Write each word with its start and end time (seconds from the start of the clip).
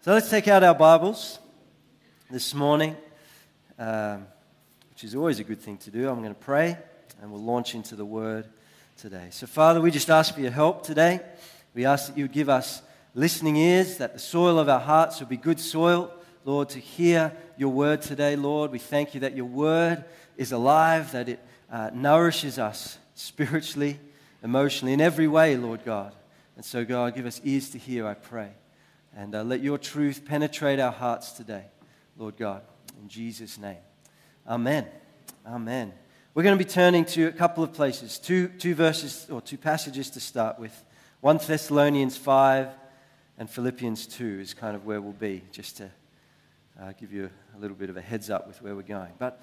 So 0.00 0.12
let's 0.12 0.30
take 0.30 0.46
out 0.46 0.62
our 0.62 0.76
Bibles 0.76 1.40
this 2.30 2.54
morning, 2.54 2.96
um, 3.80 4.28
which 4.90 5.02
is 5.02 5.16
always 5.16 5.40
a 5.40 5.44
good 5.44 5.60
thing 5.60 5.76
to 5.78 5.90
do. 5.90 6.08
I'm 6.08 6.22
going 6.22 6.32
to 6.32 6.40
pray 6.40 6.78
and 7.20 7.32
we'll 7.32 7.42
launch 7.42 7.74
into 7.74 7.96
the 7.96 8.04
Word 8.04 8.46
today. 8.96 9.26
So, 9.32 9.48
Father, 9.48 9.80
we 9.80 9.90
just 9.90 10.08
ask 10.08 10.32
for 10.32 10.40
your 10.40 10.52
help 10.52 10.84
today. 10.84 11.18
We 11.74 11.84
ask 11.84 12.06
that 12.06 12.16
you 12.16 12.24
would 12.24 12.32
give 12.32 12.48
us 12.48 12.80
listening 13.12 13.56
ears, 13.56 13.96
that 13.96 14.12
the 14.12 14.20
soil 14.20 14.60
of 14.60 14.68
our 14.68 14.78
hearts 14.78 15.18
would 15.18 15.28
be 15.28 15.36
good 15.36 15.58
soil, 15.58 16.12
Lord, 16.44 16.68
to 16.70 16.78
hear 16.78 17.32
your 17.56 17.70
Word 17.70 18.00
today, 18.00 18.36
Lord. 18.36 18.70
We 18.70 18.78
thank 18.78 19.14
you 19.14 19.20
that 19.20 19.34
your 19.34 19.46
Word 19.46 20.04
is 20.36 20.52
alive, 20.52 21.10
that 21.10 21.28
it 21.28 21.44
uh, 21.72 21.90
nourishes 21.92 22.56
us 22.56 22.98
spiritually, 23.16 23.98
emotionally, 24.44 24.92
in 24.92 25.00
every 25.00 25.26
way, 25.26 25.56
Lord 25.56 25.84
God. 25.84 26.14
And 26.54 26.64
so, 26.64 26.84
God, 26.84 27.16
give 27.16 27.26
us 27.26 27.40
ears 27.42 27.70
to 27.70 27.78
hear, 27.78 28.06
I 28.06 28.14
pray. 28.14 28.52
And 29.18 29.34
uh, 29.34 29.42
let 29.42 29.62
your 29.62 29.78
truth 29.78 30.22
penetrate 30.24 30.78
our 30.78 30.92
hearts 30.92 31.32
today, 31.32 31.64
Lord 32.16 32.36
God. 32.36 32.62
In 33.02 33.08
Jesus' 33.08 33.58
name. 33.58 33.78
Amen. 34.46 34.86
Amen. 35.44 35.92
We're 36.34 36.44
going 36.44 36.56
to 36.56 36.64
be 36.64 36.70
turning 36.70 37.04
to 37.06 37.26
a 37.26 37.32
couple 37.32 37.64
of 37.64 37.72
places, 37.72 38.20
two, 38.20 38.46
two 38.46 38.76
verses 38.76 39.26
or 39.28 39.40
two 39.40 39.58
passages 39.58 40.08
to 40.10 40.20
start 40.20 40.60
with. 40.60 40.84
1 41.20 41.40
Thessalonians 41.48 42.16
5 42.16 42.68
and 43.38 43.50
Philippians 43.50 44.06
2 44.06 44.38
is 44.38 44.54
kind 44.54 44.76
of 44.76 44.86
where 44.86 45.00
we'll 45.00 45.10
be, 45.10 45.42
just 45.50 45.78
to 45.78 45.90
uh, 46.80 46.92
give 46.92 47.12
you 47.12 47.28
a 47.56 47.58
little 47.58 47.76
bit 47.76 47.90
of 47.90 47.96
a 47.96 48.00
heads 48.00 48.30
up 48.30 48.46
with 48.46 48.62
where 48.62 48.76
we're 48.76 48.82
going. 48.82 49.14
But 49.18 49.42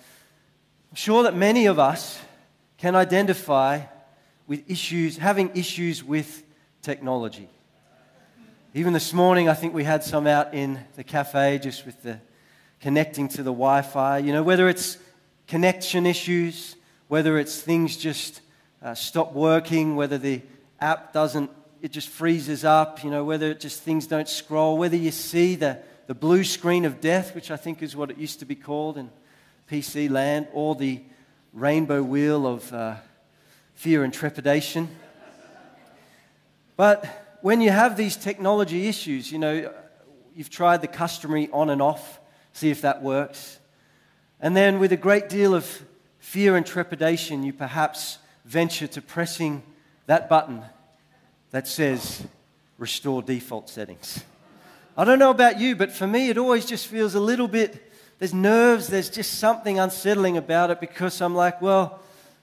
I'm 0.89 0.95
sure 0.95 1.23
that 1.23 1.35
many 1.35 1.65
of 1.65 1.79
us 1.79 2.17
can 2.77 2.95
identify 2.95 3.81
with 4.47 4.71
issues, 4.71 5.17
having 5.17 5.51
issues 5.53 6.01
with 6.01 6.45
technology. 6.81 7.49
Even 8.77 8.91
this 8.91 9.13
morning, 9.13 9.47
I 9.47 9.53
think 9.53 9.73
we 9.73 9.85
had 9.85 10.03
some 10.03 10.27
out 10.27 10.53
in 10.53 10.77
the 10.97 11.03
cafe 11.05 11.59
just 11.59 11.85
with 11.85 12.03
the 12.03 12.19
connecting 12.81 13.29
to 13.29 13.37
the 13.37 13.53
Wi 13.53 13.81
Fi. 13.81 14.17
You 14.17 14.33
know, 14.33 14.43
whether 14.43 14.67
it's 14.67 14.97
connection 15.47 16.05
issues, 16.05 16.75
whether 17.07 17.39
it's 17.39 17.61
things 17.61 17.95
just 17.95 18.41
uh, 18.83 18.93
stop 18.93 19.31
working, 19.31 19.95
whether 19.95 20.17
the 20.17 20.41
app 20.81 21.13
doesn't, 21.13 21.51
it 21.81 21.93
just 21.93 22.09
freezes 22.09 22.65
up, 22.65 23.01
you 23.01 23.09
know, 23.09 23.23
whether 23.23 23.49
it 23.49 23.61
just 23.61 23.81
things 23.81 24.07
don't 24.07 24.27
scroll, 24.27 24.77
whether 24.77 24.97
you 24.97 25.11
see 25.11 25.55
the, 25.55 25.79
the 26.07 26.13
blue 26.13 26.43
screen 26.43 26.83
of 26.83 26.99
death, 26.99 27.33
which 27.33 27.51
I 27.51 27.55
think 27.55 27.81
is 27.81 27.95
what 27.95 28.11
it 28.11 28.17
used 28.17 28.39
to 28.39 28.45
be 28.45 28.55
called 28.55 28.97
in 28.97 29.09
PC 29.71 30.09
land, 30.09 30.49
or 30.51 30.75
the 30.75 31.01
rainbow 31.53 32.03
wheel 32.03 32.45
of 32.45 32.73
uh, 32.73 32.95
fear 33.73 34.03
and 34.03 34.13
trepidation. 34.13 34.89
But 36.75 37.24
when 37.45 37.61
you 37.61 37.69
have 37.69 37.95
these 37.95 38.15
technology 38.15 38.87
issues, 38.87 39.31
you 39.31 39.37
know, 39.37 39.71
you've 40.35 40.49
tried 40.49 40.81
the 40.81 40.87
customary 40.87 41.47
on 41.53 41.69
and 41.69 41.79
off, 41.79 42.19
see 42.53 42.71
if 42.71 42.81
that 42.81 43.03
works. 43.03 43.59
And 44.39 44.57
then, 44.57 44.79
with 44.79 44.91
a 44.91 44.97
great 44.97 45.29
deal 45.29 45.53
of 45.53 45.85
fear 46.17 46.55
and 46.55 46.65
trepidation, 46.65 47.43
you 47.43 47.53
perhaps 47.53 48.17
venture 48.45 48.87
to 48.87 48.99
pressing 48.99 49.61
that 50.07 50.27
button 50.27 50.63
that 51.51 51.67
says 51.67 52.25
restore 52.79 53.21
default 53.21 53.69
settings. 53.69 54.23
I 54.97 55.05
don't 55.05 55.19
know 55.19 55.29
about 55.29 55.59
you, 55.59 55.75
but 55.75 55.91
for 55.91 56.07
me, 56.07 56.29
it 56.29 56.39
always 56.39 56.65
just 56.65 56.87
feels 56.87 57.13
a 57.13 57.19
little 57.19 57.47
bit, 57.47 57.91
there's 58.17 58.33
nerves, 58.33 58.87
there's 58.87 59.11
just 59.11 59.37
something 59.37 59.77
unsettling 59.77 60.35
about 60.35 60.71
it 60.71 60.79
because 60.79 61.21
I'm 61.21 61.35
like, 61.35 61.61
well, 61.61 61.99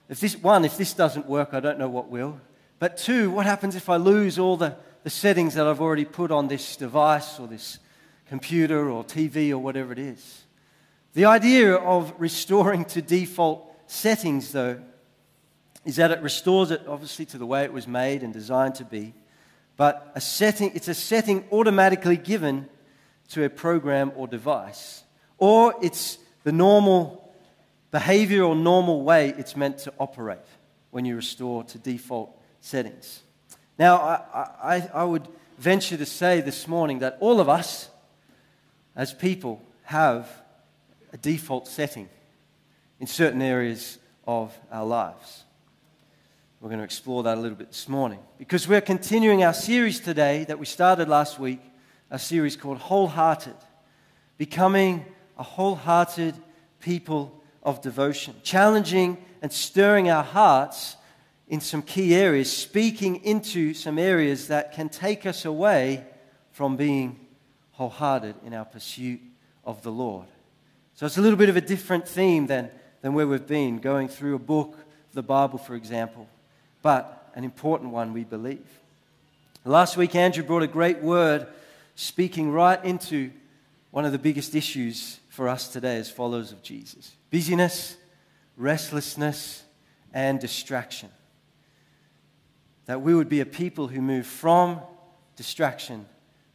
if 0.08 0.20
this, 0.20 0.36
one, 0.36 0.64
if 0.64 0.76
this 0.78 0.94
doesn't 0.94 1.26
work, 1.26 1.54
I 1.54 1.58
don't 1.58 1.80
know 1.80 1.88
what 1.88 2.08
will. 2.08 2.38
But 2.78 2.98
two, 2.98 3.32
what 3.32 3.46
happens 3.46 3.74
if 3.74 3.88
I 3.88 3.96
lose 3.96 4.38
all 4.38 4.56
the 4.56 4.76
the 5.02 5.10
settings 5.10 5.54
that 5.54 5.66
I've 5.66 5.80
already 5.80 6.04
put 6.04 6.30
on 6.30 6.48
this 6.48 6.76
device 6.76 7.40
or 7.40 7.48
this 7.48 7.78
computer 8.28 8.88
or 8.88 9.04
TV 9.04 9.50
or 9.50 9.58
whatever 9.58 9.92
it 9.92 9.98
is. 9.98 10.44
The 11.14 11.26
idea 11.26 11.74
of 11.74 12.14
restoring 12.18 12.84
to 12.86 13.02
default 13.02 13.68
settings, 13.86 14.52
though, 14.52 14.80
is 15.84 15.96
that 15.96 16.10
it 16.10 16.22
restores 16.22 16.70
it 16.70 16.82
obviously 16.86 17.26
to 17.26 17.38
the 17.38 17.46
way 17.46 17.64
it 17.64 17.72
was 17.72 17.86
made 17.86 18.22
and 18.22 18.32
designed 18.32 18.76
to 18.76 18.84
be, 18.84 19.12
but 19.76 20.12
a 20.14 20.20
setting, 20.20 20.70
it's 20.74 20.88
a 20.88 20.94
setting 20.94 21.44
automatically 21.50 22.16
given 22.16 22.68
to 23.28 23.44
a 23.44 23.50
program 23.50 24.12
or 24.14 24.28
device, 24.28 25.02
or 25.38 25.74
it's 25.82 26.18
the 26.44 26.52
normal 26.52 27.34
behavior 27.90 28.44
or 28.44 28.54
normal 28.54 29.02
way 29.02 29.34
it's 29.36 29.56
meant 29.56 29.78
to 29.78 29.92
operate 29.98 30.38
when 30.90 31.04
you 31.04 31.16
restore 31.16 31.64
to 31.64 31.78
default 31.78 32.38
settings. 32.60 33.22
Now, 33.78 33.96
I, 33.96 34.50
I, 34.62 34.90
I 34.92 35.04
would 35.04 35.26
venture 35.58 35.96
to 35.96 36.06
say 36.06 36.40
this 36.40 36.68
morning 36.68 37.00
that 37.00 37.16
all 37.20 37.40
of 37.40 37.48
us, 37.48 37.88
as 38.94 39.12
people, 39.12 39.62
have 39.84 40.28
a 41.12 41.16
default 41.16 41.68
setting 41.68 42.08
in 43.00 43.06
certain 43.06 43.42
areas 43.42 43.98
of 44.26 44.56
our 44.70 44.84
lives. 44.84 45.44
We're 46.60 46.68
going 46.68 46.78
to 46.78 46.84
explore 46.84 47.24
that 47.24 47.38
a 47.38 47.40
little 47.40 47.56
bit 47.56 47.68
this 47.68 47.88
morning 47.88 48.20
because 48.38 48.68
we're 48.68 48.80
continuing 48.80 49.42
our 49.42 49.52
series 49.52 49.98
today 49.98 50.44
that 50.44 50.58
we 50.58 50.66
started 50.66 51.08
last 51.08 51.40
week, 51.40 51.60
a 52.10 52.18
series 52.18 52.56
called 52.56 52.78
Wholehearted, 52.78 53.56
becoming 54.38 55.04
a 55.38 55.42
wholehearted 55.42 56.36
people 56.78 57.42
of 57.64 57.80
devotion, 57.80 58.34
challenging 58.44 59.18
and 59.40 59.52
stirring 59.52 60.08
our 60.08 60.22
hearts 60.22 60.96
in 61.52 61.60
some 61.60 61.82
key 61.82 62.14
areas, 62.14 62.50
speaking 62.50 63.22
into 63.26 63.74
some 63.74 63.98
areas 63.98 64.48
that 64.48 64.72
can 64.72 64.88
take 64.88 65.26
us 65.26 65.44
away 65.44 66.02
from 66.52 66.78
being 66.78 67.20
wholehearted 67.72 68.34
in 68.42 68.54
our 68.54 68.64
pursuit 68.64 69.20
of 69.62 69.82
the 69.82 69.92
Lord. 69.92 70.24
So 70.94 71.04
it's 71.04 71.18
a 71.18 71.20
little 71.20 71.36
bit 71.36 71.50
of 71.50 71.56
a 71.58 71.60
different 71.60 72.08
theme 72.08 72.46
than, 72.46 72.70
than 73.02 73.12
where 73.12 73.26
we've 73.26 73.46
been, 73.46 73.80
going 73.80 74.08
through 74.08 74.34
a 74.34 74.38
book, 74.38 74.78
the 75.12 75.22
Bible, 75.22 75.58
for 75.58 75.74
example, 75.74 76.26
but 76.80 77.30
an 77.34 77.44
important 77.44 77.90
one, 77.90 78.14
we 78.14 78.24
believe. 78.24 78.66
Last 79.66 79.98
week, 79.98 80.14
Andrew 80.14 80.42
brought 80.42 80.62
a 80.62 80.66
great 80.66 81.02
word 81.02 81.46
speaking 81.96 82.50
right 82.50 82.82
into 82.82 83.30
one 83.90 84.06
of 84.06 84.12
the 84.12 84.18
biggest 84.18 84.54
issues 84.54 85.20
for 85.28 85.50
us 85.50 85.68
today 85.68 85.98
as 85.98 86.10
followers 86.10 86.50
of 86.50 86.62
Jesus 86.62 87.12
busyness, 87.28 87.98
restlessness, 88.56 89.64
and 90.14 90.40
distraction 90.40 91.10
that 92.86 93.00
we 93.00 93.14
would 93.14 93.28
be 93.28 93.40
a 93.40 93.46
people 93.46 93.88
who 93.88 94.00
move 94.00 94.26
from 94.26 94.80
distraction 95.36 96.06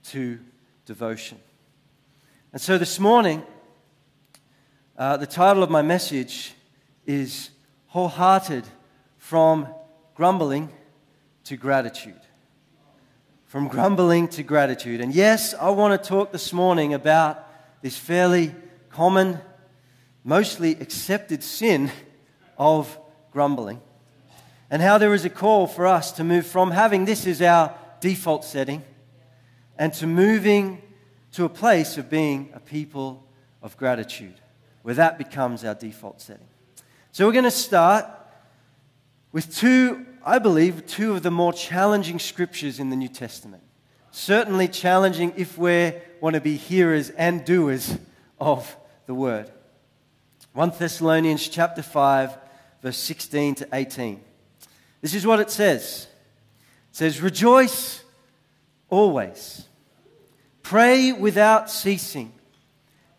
to 0.04 0.40
devotion. 0.86 1.40
And 2.54 2.62
so 2.62 2.78
this 2.78 3.00
morning, 3.00 3.44
uh, 4.98 5.18
the 5.18 5.28
title 5.28 5.64
of 5.64 5.70
my 5.70 5.82
message 5.82 6.54
is 7.06 7.52
Wholehearted 7.88 8.66
from 9.18 9.68
Grumbling 10.16 10.70
to 11.46 11.58
Gratitude. 11.58 12.20
From 13.46 13.70
grumbling 13.70 14.28
to 14.30 14.44
gratitude. 14.44 15.00
And 15.00 15.16
yes, 15.16 15.54
I 15.54 15.70
want 15.70 16.02
to 16.02 16.10
talk 16.10 16.34
this 16.34 16.52
morning 16.52 16.94
about 16.94 17.48
this 17.82 17.98
fairly 17.98 18.54
common, 18.90 19.40
mostly 20.26 20.72
accepted 20.72 21.44
sin 21.44 21.90
of 22.58 23.00
grumbling 23.32 23.82
and 24.70 24.82
how 24.82 24.98
there 24.98 25.14
is 25.14 25.26
a 25.26 25.30
call 25.30 25.68
for 25.68 25.88
us 25.88 26.12
to 26.14 26.24
move 26.24 26.46
from 26.46 26.72
having 26.72 27.06
this 27.06 27.26
as 27.26 27.42
our 27.42 27.74
default 28.00 28.44
setting 28.44 28.84
and 29.78 29.94
to 29.94 30.08
moving 30.08 30.82
to 31.34 31.46
a 31.46 31.50
place 31.50 31.98
of 31.98 32.10
being 32.10 32.50
a 32.54 32.60
people 32.60 33.24
of 33.62 33.78
gratitude, 33.78 34.36
where 34.82 34.96
that 34.96 35.18
becomes 35.18 35.64
our 35.64 35.76
default 35.76 36.22
setting. 36.22 36.48
So 37.12 37.26
we're 37.26 37.34
going 37.34 37.44
to 37.46 37.52
start 37.52 38.06
with 39.32 39.56
two, 39.56 40.06
I 40.26 40.40
believe, 40.40 40.86
two 40.88 41.14
of 41.14 41.24
the 41.24 41.32
more 41.32 41.54
challenging 41.54 42.20
scriptures 42.20 42.80
in 42.80 42.90
the 42.90 42.96
New 42.96 43.08
Testament. 43.08 43.64
Certainly 44.12 44.70
challenging 44.70 45.34
if 45.36 45.58
we 45.58 45.94
want 46.22 46.34
to 46.36 46.42
be 46.42 46.56
hearers 46.56 47.10
and 47.12 47.46
doers 47.46 47.98
of 48.40 48.76
the 49.06 49.14
word. 49.14 49.52
1 50.54 50.74
Thessalonians 50.80 51.48
chapter 51.48 51.84
5 51.84 52.38
verse 52.82 52.98
16 52.98 53.56
to 53.56 53.68
18. 53.74 54.22
This 55.02 55.14
is 55.14 55.26
what 55.26 55.40
it 55.40 55.50
says. 55.50 56.08
It 56.92 56.96
says, 56.96 57.22
Rejoice 57.22 58.04
always, 58.90 59.66
pray 60.64 61.12
without 61.12 61.70
ceasing, 61.70 62.32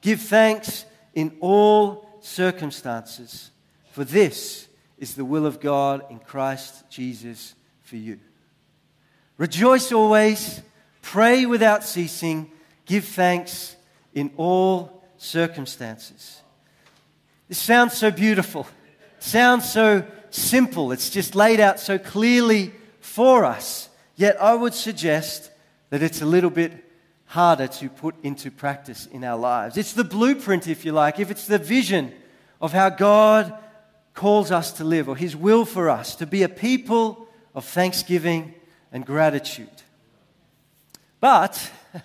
give 0.00 0.20
thanks 0.20 0.84
in 1.14 1.36
all 1.40 2.08
circumstances, 2.20 3.50
for 3.92 4.04
this 4.04 4.68
is 4.98 5.14
the 5.14 5.24
will 5.24 5.46
of 5.46 5.60
God 5.60 6.04
in 6.10 6.18
Christ 6.18 6.88
Jesus 6.90 7.54
for 7.82 7.96
you. 7.96 8.18
Rejoice 9.36 9.92
always, 9.92 10.60
pray 11.00 11.46
without 11.46 11.84
ceasing, 11.84 12.50
give 12.84 13.04
thanks 13.04 13.76
in 14.14 14.32
all 14.36 15.04
circumstances. 15.16 16.42
This 17.48 17.58
sounds 17.58 17.94
so 17.94 18.10
beautiful, 18.10 18.66
sounds 19.22 19.70
so 19.70 20.04
simple. 20.30 20.92
It's 20.92 21.10
just 21.10 21.34
laid 21.34 21.60
out 21.60 21.80
so 21.80 21.98
clearly 21.98 22.72
for 23.00 23.44
us. 23.44 23.88
Yet 24.16 24.40
I 24.40 24.54
would 24.54 24.74
suggest 24.74 25.50
that 25.90 26.02
it's 26.02 26.22
a 26.22 26.26
little 26.26 26.50
bit 26.50 26.84
harder 27.26 27.68
to 27.68 27.88
put 27.88 28.14
into 28.22 28.50
practice 28.50 29.06
in 29.06 29.22
our 29.22 29.38
lives. 29.38 29.76
It's 29.76 29.92
the 29.92 30.04
blueprint, 30.04 30.66
if 30.66 30.84
you 30.84 30.92
like, 30.92 31.18
if 31.18 31.30
it's 31.30 31.46
the 31.46 31.58
vision 31.58 32.12
of 32.60 32.72
how 32.72 32.88
God 32.88 33.52
calls 34.14 34.50
us 34.50 34.72
to 34.72 34.84
live, 34.84 35.08
or 35.08 35.16
His 35.16 35.36
will 35.36 35.64
for 35.64 35.88
us 35.88 36.16
to 36.16 36.26
be 36.26 36.42
a 36.42 36.48
people 36.48 37.28
of 37.54 37.64
thanksgiving 37.64 38.54
and 38.90 39.06
gratitude. 39.06 39.68
But 41.20 41.70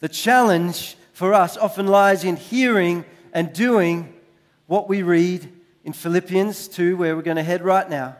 the 0.00 0.08
challenge 0.08 0.96
for 1.12 1.34
us 1.34 1.56
often 1.56 1.86
lies 1.86 2.24
in 2.24 2.36
hearing 2.36 3.04
and 3.32 3.52
doing 3.52 4.14
what 4.66 4.88
we 4.88 5.02
read 5.02 5.52
in 5.84 5.92
Philippians 5.92 6.68
2, 6.68 6.96
where 6.96 7.16
we're 7.16 7.22
going 7.22 7.36
to 7.36 7.42
head 7.42 7.62
right 7.62 7.88
now, 7.88 8.16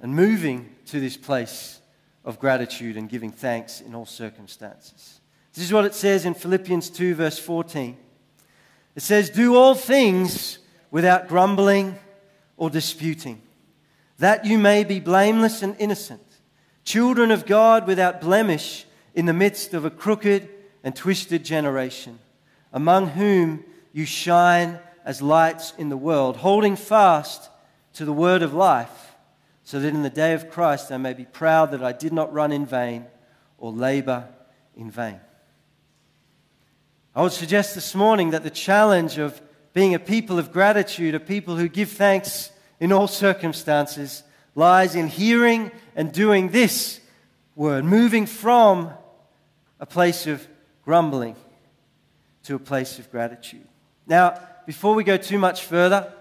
and 0.00 0.14
moving 0.14 0.74
to 0.86 1.00
this 1.00 1.16
place 1.16 1.80
of 2.24 2.38
gratitude 2.38 2.96
and 2.96 3.08
giving 3.08 3.30
thanks 3.30 3.80
in 3.80 3.94
all 3.94 4.06
circumstances. 4.06 5.20
This 5.54 5.64
is 5.64 5.72
what 5.72 5.84
it 5.84 5.94
says 5.94 6.24
in 6.24 6.34
Philippians 6.34 6.90
2, 6.90 7.14
verse 7.14 7.38
14. 7.38 7.96
It 8.94 9.02
says, 9.02 9.30
Do 9.30 9.56
all 9.56 9.74
things 9.74 10.58
without 10.90 11.28
grumbling 11.28 11.98
or 12.56 12.70
disputing, 12.70 13.40
that 14.18 14.44
you 14.44 14.58
may 14.58 14.84
be 14.84 15.00
blameless 15.00 15.62
and 15.62 15.76
innocent, 15.78 16.22
children 16.84 17.30
of 17.30 17.46
God 17.46 17.86
without 17.86 18.20
blemish 18.20 18.84
in 19.14 19.26
the 19.26 19.32
midst 19.32 19.74
of 19.74 19.84
a 19.84 19.90
crooked 19.90 20.48
and 20.84 20.94
twisted 20.94 21.44
generation, 21.44 22.18
among 22.72 23.08
whom 23.08 23.64
you 23.92 24.04
shine 24.04 24.78
as 25.04 25.22
lights 25.22 25.72
in 25.78 25.88
the 25.88 25.96
world, 25.96 26.38
holding 26.38 26.76
fast 26.76 27.50
to 27.94 28.04
the 28.04 28.12
word 28.12 28.42
of 28.42 28.54
life, 28.54 29.16
so 29.64 29.80
that 29.80 29.94
in 29.94 30.02
the 30.02 30.10
day 30.10 30.32
of 30.32 30.50
Christ 30.50 30.90
I 30.90 30.96
may 30.96 31.12
be 31.12 31.24
proud 31.24 31.70
that 31.70 31.82
I 31.82 31.92
did 31.92 32.12
not 32.12 32.32
run 32.32 32.52
in 32.52 32.66
vain 32.66 33.06
or 33.58 33.72
labor 33.72 34.28
in 34.76 34.90
vain. 34.90 35.20
I 37.14 37.22
would 37.22 37.32
suggest 37.32 37.74
this 37.74 37.94
morning 37.94 38.30
that 38.30 38.42
the 38.42 38.50
challenge 38.50 39.18
of 39.18 39.40
being 39.72 39.94
a 39.94 39.98
people 39.98 40.38
of 40.38 40.52
gratitude, 40.52 41.14
a 41.14 41.20
people 41.20 41.56
who 41.56 41.68
give 41.68 41.90
thanks 41.90 42.50
in 42.78 42.92
all 42.92 43.06
circumstances, 43.06 44.22
lies 44.54 44.94
in 44.94 45.06
hearing 45.06 45.70
and 45.94 46.12
doing 46.12 46.48
this 46.48 47.00
word, 47.54 47.84
moving 47.84 48.26
from 48.26 48.90
a 49.78 49.86
place 49.86 50.26
of 50.26 50.46
grumbling 50.84 51.36
to 52.44 52.54
a 52.54 52.58
place 52.58 52.98
of 52.98 53.10
gratitude. 53.10 53.66
Now, 54.06 54.40
before 54.66 54.94
we 54.94 55.04
go 55.04 55.16
too 55.16 55.38
much 55.38 55.64
further, 55.64 56.12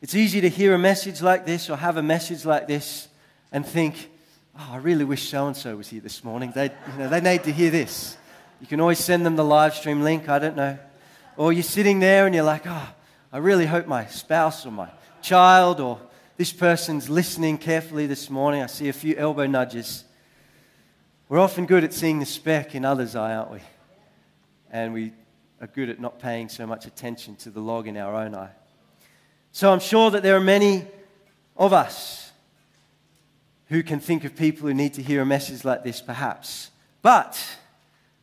it's 0.00 0.14
easy 0.14 0.40
to 0.42 0.48
hear 0.48 0.74
a 0.74 0.78
message 0.78 1.22
like 1.22 1.46
this 1.46 1.70
or 1.70 1.76
have 1.76 1.96
a 1.96 2.02
message 2.02 2.44
like 2.44 2.66
this 2.66 3.08
and 3.50 3.64
think, 3.64 4.10
oh, 4.58 4.68
I 4.72 4.76
really 4.76 5.04
wish 5.04 5.28
so 5.28 5.46
and 5.46 5.56
so 5.56 5.76
was 5.76 5.88
here 5.88 6.00
this 6.00 6.22
morning. 6.22 6.52
They, 6.54 6.64
you 6.64 6.98
know, 6.98 7.08
they 7.08 7.20
need 7.20 7.44
to 7.44 7.52
hear 7.52 7.70
this. 7.70 8.16
You 8.60 8.66
can 8.66 8.80
always 8.80 8.98
send 8.98 9.24
them 9.24 9.36
the 9.36 9.44
live 9.44 9.74
stream 9.74 10.02
link, 10.02 10.28
I 10.28 10.38
don't 10.38 10.56
know. 10.56 10.78
Or 11.36 11.52
you're 11.52 11.62
sitting 11.62 11.98
there 11.98 12.26
and 12.26 12.34
you're 12.34 12.44
like, 12.44 12.62
oh, 12.66 12.88
I 13.32 13.38
really 13.38 13.66
hope 13.66 13.86
my 13.86 14.06
spouse 14.06 14.64
or 14.64 14.70
my 14.70 14.88
child 15.22 15.80
or 15.80 16.00
this 16.36 16.52
person's 16.52 17.08
listening 17.08 17.58
carefully 17.58 18.06
this 18.06 18.30
morning. 18.30 18.62
I 18.62 18.66
see 18.66 18.88
a 18.88 18.92
few 18.92 19.16
elbow 19.16 19.46
nudges. 19.46 20.04
We're 21.28 21.40
often 21.40 21.66
good 21.66 21.82
at 21.82 21.92
seeing 21.92 22.18
the 22.18 22.26
speck 22.26 22.74
in 22.74 22.84
others' 22.84 23.16
eye, 23.16 23.34
aren't 23.34 23.50
we? 23.50 23.60
And 24.70 24.92
we 24.92 25.12
are 25.60 25.66
good 25.66 25.88
at 25.88 26.00
not 26.00 26.18
paying 26.18 26.48
so 26.48 26.66
much 26.66 26.86
attention 26.86 27.36
to 27.36 27.50
the 27.50 27.60
log 27.60 27.86
in 27.86 27.96
our 27.96 28.14
own 28.14 28.34
eye. 28.34 28.50
So 29.52 29.72
I'm 29.72 29.80
sure 29.80 30.10
that 30.10 30.22
there 30.22 30.36
are 30.36 30.40
many 30.40 30.86
of 31.56 31.72
us 31.72 32.30
who 33.68 33.82
can 33.82 34.00
think 34.00 34.24
of 34.24 34.36
people 34.36 34.68
who 34.68 34.74
need 34.74 34.94
to 34.94 35.02
hear 35.02 35.22
a 35.22 35.26
message 35.26 35.64
like 35.64 35.82
this, 35.82 36.00
perhaps. 36.00 36.70
But 37.02 37.42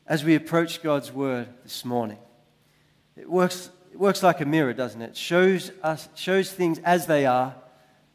as 0.07 0.23
we 0.23 0.35
approach 0.35 0.83
God's 0.83 1.11
word 1.11 1.47
this 1.63 1.83
morning, 1.83 2.19
it 3.17 3.29
works, 3.29 3.69
it 3.91 3.99
works 3.99 4.23
like 4.23 4.41
a 4.41 4.45
mirror, 4.45 4.73
doesn't 4.73 5.01
it? 5.01 5.09
It 5.11 5.17
shows, 5.17 5.71
us, 5.81 6.07
shows 6.15 6.51
things 6.51 6.79
as 6.79 7.07
they 7.07 7.25
are, 7.25 7.55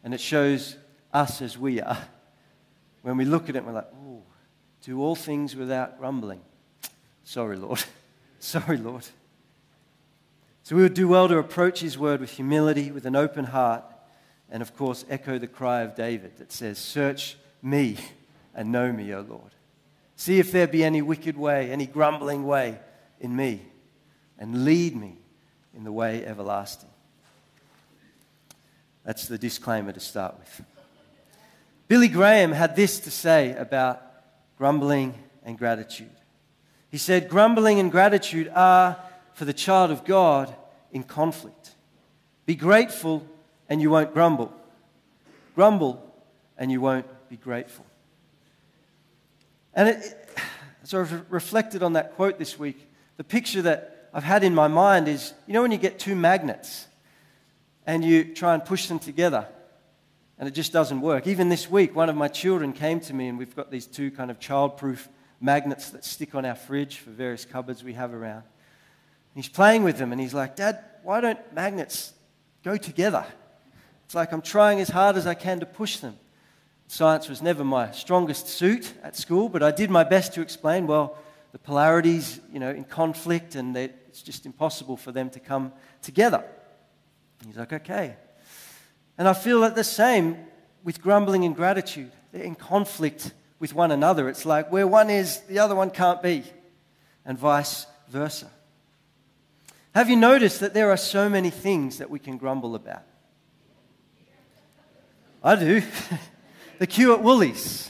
and 0.05 0.15
it 0.15 0.21
shows 0.21 0.77
us 1.13 1.43
as 1.43 1.59
we 1.59 1.81
are. 1.81 1.99
When 3.03 3.17
we 3.17 3.25
look 3.25 3.49
at 3.49 3.57
it, 3.57 3.65
we're 3.65 3.73
like, 3.73 3.89
oh, 3.95 4.23
do 4.83 5.01
all 5.01 5.17
things 5.17 5.57
without 5.57 5.99
grumbling. 5.99 6.41
Sorry, 7.25 7.57
Lord. 7.57 7.83
Sorry, 8.39 8.77
Lord. 8.77 9.07
So 10.63 10.77
we 10.77 10.83
would 10.83 10.95
do 10.95 11.09
well 11.09 11.29
to 11.29 11.39
approach 11.39 11.81
His 11.81 11.99
word 11.99 12.21
with 12.21 12.31
humility, 12.31 12.91
with 12.91 13.07
an 13.07 13.17
open 13.17 13.47
heart, 13.47 13.85
and 14.51 14.63
of 14.63 14.77
course, 14.77 15.05
echo 15.09 15.39
the 15.39 15.47
cry 15.47 15.83
of 15.83 15.95
David 15.95 16.37
that 16.39 16.53
says, 16.53 16.79
Search 16.79 17.37
me 17.63 17.97
and 18.55 18.73
know 18.73 18.93
me, 18.93 19.15
O 19.15 19.21
Lord. 19.21 19.53
See 20.17 20.39
if 20.39 20.53
there 20.53 20.67
be 20.67 20.85
any 20.85 21.01
wicked 21.01 21.37
way, 21.37 21.71
any 21.71 21.87
grumbling 21.87 22.45
way 22.45 22.79
in 23.21 23.35
me, 23.35 23.63
and 24.39 24.65
lead 24.65 24.97
me 24.97 25.17
in 25.75 25.85
the 25.85 25.93
way 25.93 26.25
everlasting. 26.25 26.89
That's 29.05 29.27
the 29.27 29.39
disclaimer 29.39 29.93
to 29.93 30.01
start 30.01 30.39
with. 30.39 30.63
Billy 31.87 32.09
Graham 32.09 32.53
had 32.53 32.77
this 32.77 33.01
to 33.01 33.11
say 33.11 33.57
about 33.57 34.03
grumbling 34.59 35.15
and 35.45 35.57
gratitude. 35.57 36.11
He 36.91 36.99
said, 36.99 37.29
Grumbling 37.29 37.79
and 37.79 37.91
gratitude 37.91 38.51
are, 38.55 38.97
for 39.35 39.45
the 39.45 39.53
child 39.53 39.91
of 39.91 40.05
God, 40.05 40.55
in 40.93 41.03
conflict. 41.03 41.73
Be 42.47 42.55
grateful 42.55 43.27
and 43.69 43.81
you 43.83 43.91
won't 43.91 44.15
grumble. 44.15 44.53
Grumble 45.55 46.03
and 46.57 46.73
you 46.73 46.81
won't 46.81 47.07
be 47.29 47.37
grateful. 47.37 47.85
And 49.75 49.91
it, 49.91 50.29
as 50.83 50.95
I've 50.95 51.31
reflected 51.31 51.83
on 51.83 51.93
that 51.93 52.17
quote 52.17 52.39
this 52.39 52.59
week, 52.59 52.89
the 53.17 53.25
picture 53.25 53.63
that 53.63 54.09
I've 54.15 54.25
had 54.25 54.43
in 54.43 54.55
my 54.55 54.69
mind 54.69 55.09
is 55.09 55.35
you 55.47 55.53
know, 55.53 55.63
when 55.63 55.73
you 55.73 55.79
get 55.79 55.99
two 55.99 56.17
magnets 56.17 56.87
and 57.87 58.05
you 58.05 58.35
try 58.35 58.55
and 58.55 58.65
push 58.65 58.87
them 58.89 58.99
together 58.99 59.47
and 60.39 60.49
it 60.49 60.53
just 60.53 60.73
doesn't 60.73 61.01
work. 61.01 61.27
Even 61.27 61.49
this 61.49 61.71
week, 61.71 61.95
one 61.95 62.09
of 62.09 62.17
my 62.17 62.29
children 62.29 62.73
came 62.73 63.01
to 63.01 63.15
me 63.15 63.29
and 63.29 63.39
we've 63.39 63.55
got 63.55 63.71
these 63.71 63.87
two 63.87 64.11
kind 64.11 64.31
of 64.31 64.39
childproof 64.39 65.09
magnets 65.41 65.91
that 65.91 66.05
stick 66.05 66.35
on 66.35 66.45
our 66.45 66.55
fridge 66.55 66.99
for 66.99 67.11
various 67.11 67.45
cupboards 67.45 67.85
we 67.85 67.95
have 67.95 68.13
around. 68.13 68.43
He's 69.35 69.49
playing 69.49 69.85
with 69.85 69.99
them 69.99 70.13
and 70.13 70.21
he's 70.21 70.35
like, 70.35 70.57
Dad, 70.57 70.81
why 71.03 71.21
don't 71.21 71.39
magnets 71.55 72.13
go 72.65 72.77
together? 72.77 73.25
It's 74.05 74.15
like 74.15 74.33
I'm 74.33 74.43
trying 74.43 74.81
as 74.81 74.89
hard 74.89 75.17
as 75.17 75.27
I 75.27 75.35
can 75.35 75.61
to 75.61 75.67
push 75.67 75.99
them. 75.99 76.17
Science 76.89 77.29
was 77.29 77.43
never 77.43 77.63
my 77.63 77.91
strongest 77.93 78.49
suit 78.49 78.95
at 79.03 79.15
school, 79.15 79.49
but 79.49 79.63
I 79.63 79.71
did 79.71 79.91
my 79.91 80.05
best 80.05 80.33
to 80.35 80.41
explain, 80.41 80.87
well, 80.87 81.19
the 81.53 81.59
polarities, 81.59 82.41
you 82.53 82.59
know, 82.59 82.71
in 82.71 82.85
conflict, 82.85 83.55
and 83.55 83.77
it's 83.77 84.23
just 84.23 84.47
impossible 84.47 84.97
for 84.97 85.13
them 85.13 85.31
to 85.31 85.41
come 85.41 85.73
together. 86.03 86.43
He's 87.47 87.57
like, 87.57 87.73
okay. 87.73 88.17
And 89.19 89.29
I 89.29 89.35
feel 89.35 89.61
that 89.61 89.75
the 89.75 89.85
same 89.85 90.39
with 90.83 91.03
grumbling 91.03 91.45
and 91.45 91.55
gratitude. 91.55 92.11
They're 92.33 92.43
in 92.43 92.55
conflict 92.55 93.33
with 93.59 93.75
one 93.75 93.91
another. 93.91 94.29
It's 94.29 94.45
like 94.45 94.71
where 94.71 94.87
one 94.87 95.11
is, 95.11 95.41
the 95.43 95.59
other 95.59 95.75
one 95.75 95.91
can't 95.91 96.23
be, 96.23 96.45
and 97.25 97.39
vice 97.39 97.87
versa. 98.09 98.51
Have 99.95 100.09
you 100.09 100.17
noticed 100.17 100.61
that 100.61 100.75
there 100.75 100.91
are 100.91 100.97
so 100.97 101.29
many 101.29 101.51
things 101.51 101.99
that 101.99 102.11
we 102.11 102.19
can 102.19 102.39
grumble 102.39 102.75
about? 102.75 103.03
I 105.43 105.57
do. 105.57 105.83
the 106.79 106.87
queue 106.87 107.13
at 107.15 107.23
Woolies 107.23 107.89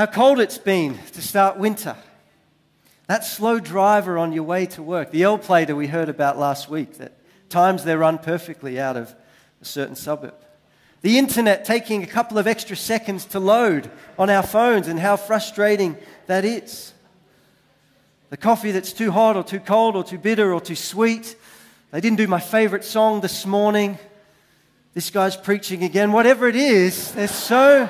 how 0.00 0.06
cold 0.06 0.38
it's 0.40 0.58
been 0.58 0.98
to 1.12 1.20
start 1.20 1.58
winter. 1.58 1.96
That 3.06 3.24
slow 3.24 3.58
driver 3.58 4.18
on 4.18 4.32
your 4.32 4.44
way 4.44 4.66
to 4.66 4.82
work, 4.82 5.10
the 5.10 5.24
L 5.24 5.36
plater 5.36 5.74
we 5.74 5.88
heard 5.88 6.08
about 6.08 6.38
last 6.38 6.70
week, 6.70 6.98
that 6.98 7.18
times 7.50 7.82
they 7.84 7.96
run 7.96 8.18
perfectly 8.18 8.78
out 8.78 8.96
of 8.96 9.14
a 9.60 9.64
certain 9.64 9.96
suburb. 9.96 10.34
The 11.02 11.18
internet 11.18 11.64
taking 11.64 12.02
a 12.02 12.06
couple 12.06 12.36
of 12.36 12.46
extra 12.46 12.76
seconds 12.76 13.24
to 13.26 13.40
load 13.40 13.90
on 14.18 14.28
our 14.28 14.42
phones 14.42 14.86
and 14.86 14.98
how 14.98 15.16
frustrating 15.16 15.96
that 16.26 16.44
is. 16.44 16.92
The 18.28 18.36
coffee 18.36 18.70
that's 18.70 18.92
too 18.92 19.10
hot 19.10 19.36
or 19.36 19.42
too 19.42 19.60
cold 19.60 19.96
or 19.96 20.04
too 20.04 20.18
bitter 20.18 20.52
or 20.52 20.60
too 20.60 20.76
sweet. 20.76 21.36
They 21.90 22.00
didn't 22.00 22.18
do 22.18 22.26
my 22.26 22.38
favorite 22.38 22.84
song 22.84 23.22
this 23.22 23.46
morning. 23.46 23.98
This 24.92 25.10
guy's 25.10 25.36
preaching 25.36 25.84
again. 25.84 26.12
Whatever 26.12 26.48
it 26.48 26.56
is, 26.56 27.12
there's 27.12 27.30
so 27.30 27.88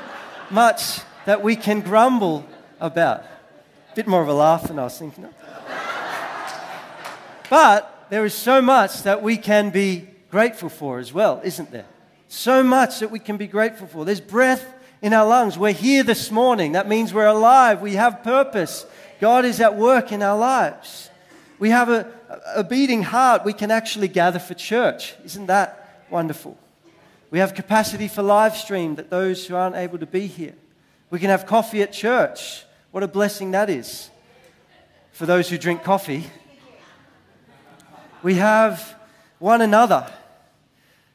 much 0.48 1.00
that 1.24 1.42
we 1.42 1.56
can 1.56 1.80
grumble 1.80 2.46
about. 2.78 3.20
A 3.20 3.94
bit 3.96 4.06
more 4.06 4.22
of 4.22 4.28
a 4.28 4.32
laugh 4.32 4.68
than 4.68 4.78
I 4.78 4.84
was 4.84 4.98
thinking 4.98 5.24
of. 5.24 5.34
But 7.50 8.06
there 8.08 8.24
is 8.24 8.34
so 8.34 8.62
much 8.62 9.02
that 9.02 9.20
we 9.22 9.36
can 9.36 9.70
be 9.70 10.08
grateful 10.30 10.68
for 10.68 11.00
as 11.00 11.12
well, 11.12 11.40
isn't 11.42 11.72
there? 11.72 11.86
So 12.30 12.62
much 12.62 13.00
that 13.00 13.10
we 13.10 13.18
can 13.18 13.36
be 13.36 13.46
grateful 13.46 13.86
for. 13.86 14.06
There's 14.06 14.20
breath 14.20 14.72
in 15.02 15.12
our 15.12 15.26
lungs. 15.26 15.58
We're 15.58 15.72
here 15.72 16.02
this 16.02 16.30
morning. 16.30 16.72
That 16.72 16.88
means 16.88 17.12
we're 17.12 17.26
alive. 17.26 17.82
We 17.82 17.96
have 17.96 18.22
purpose. 18.22 18.86
God 19.20 19.44
is 19.44 19.60
at 19.60 19.76
work 19.76 20.12
in 20.12 20.22
our 20.22 20.38
lives. 20.38 21.10
We 21.58 21.68
have 21.68 21.90
a, 21.90 22.10
a 22.56 22.64
beating 22.64 23.02
heart. 23.02 23.44
We 23.44 23.52
can 23.52 23.70
actually 23.70 24.08
gather 24.08 24.38
for 24.38 24.54
church. 24.54 25.14
Isn't 25.26 25.46
that 25.46 26.06
wonderful? 26.08 26.56
We 27.30 27.40
have 27.40 27.52
capacity 27.52 28.08
for 28.08 28.22
live 28.22 28.56
stream 28.56 28.94
that 28.94 29.10
those 29.10 29.46
who 29.46 29.54
aren't 29.54 29.76
able 29.76 29.98
to 29.98 30.06
be 30.06 30.26
here 30.26 30.54
we 31.10 31.18
can 31.18 31.28
have 31.28 31.44
coffee 31.44 31.82
at 31.82 31.92
church 31.92 32.64
What 32.92 33.02
a 33.02 33.08
blessing 33.08 33.50
that 33.50 33.68
is 33.68 34.10
for 35.12 35.26
those 35.26 35.50
who 35.50 35.58
drink 35.58 35.82
coffee. 35.82 36.26
We 38.22 38.34
have 38.34 38.96
one 39.38 39.60
another. 39.60 40.10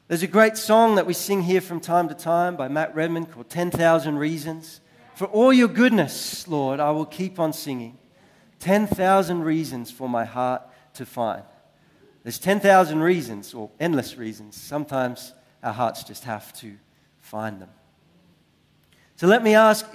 There's 0.07 0.21
a 0.21 0.27
great 0.27 0.55
song 0.55 0.95
that 0.95 1.07
we 1.07 1.13
sing 1.13 1.41
here 1.41 1.61
from 1.61 1.79
time 1.79 2.09
to 2.09 2.13
time 2.13 2.55
by 2.55 2.67
Matt 2.67 2.93
Redman 2.93 3.25
called 3.25 3.49
10,000 3.49 4.19
Reasons. 4.19 4.79
For 5.15 5.25
all 5.25 5.51
your 5.51 5.67
goodness, 5.67 6.47
Lord, 6.47 6.79
I 6.79 6.91
will 6.91 7.07
keep 7.07 7.39
on 7.39 7.53
singing. 7.53 7.97
10,000 8.59 9.43
reasons 9.43 9.89
for 9.89 10.07
my 10.07 10.23
heart 10.23 10.61
to 10.93 11.07
find. 11.07 11.41
There's 12.21 12.37
10,000 12.37 12.99
reasons, 12.99 13.55
or 13.55 13.71
endless 13.79 14.15
reasons. 14.15 14.55
Sometimes 14.55 15.33
our 15.63 15.73
hearts 15.73 16.03
just 16.03 16.25
have 16.25 16.53
to 16.59 16.75
find 17.19 17.59
them. 17.59 17.69
So 19.15 19.25
let 19.25 19.41
me 19.41 19.55
ask 19.55 19.87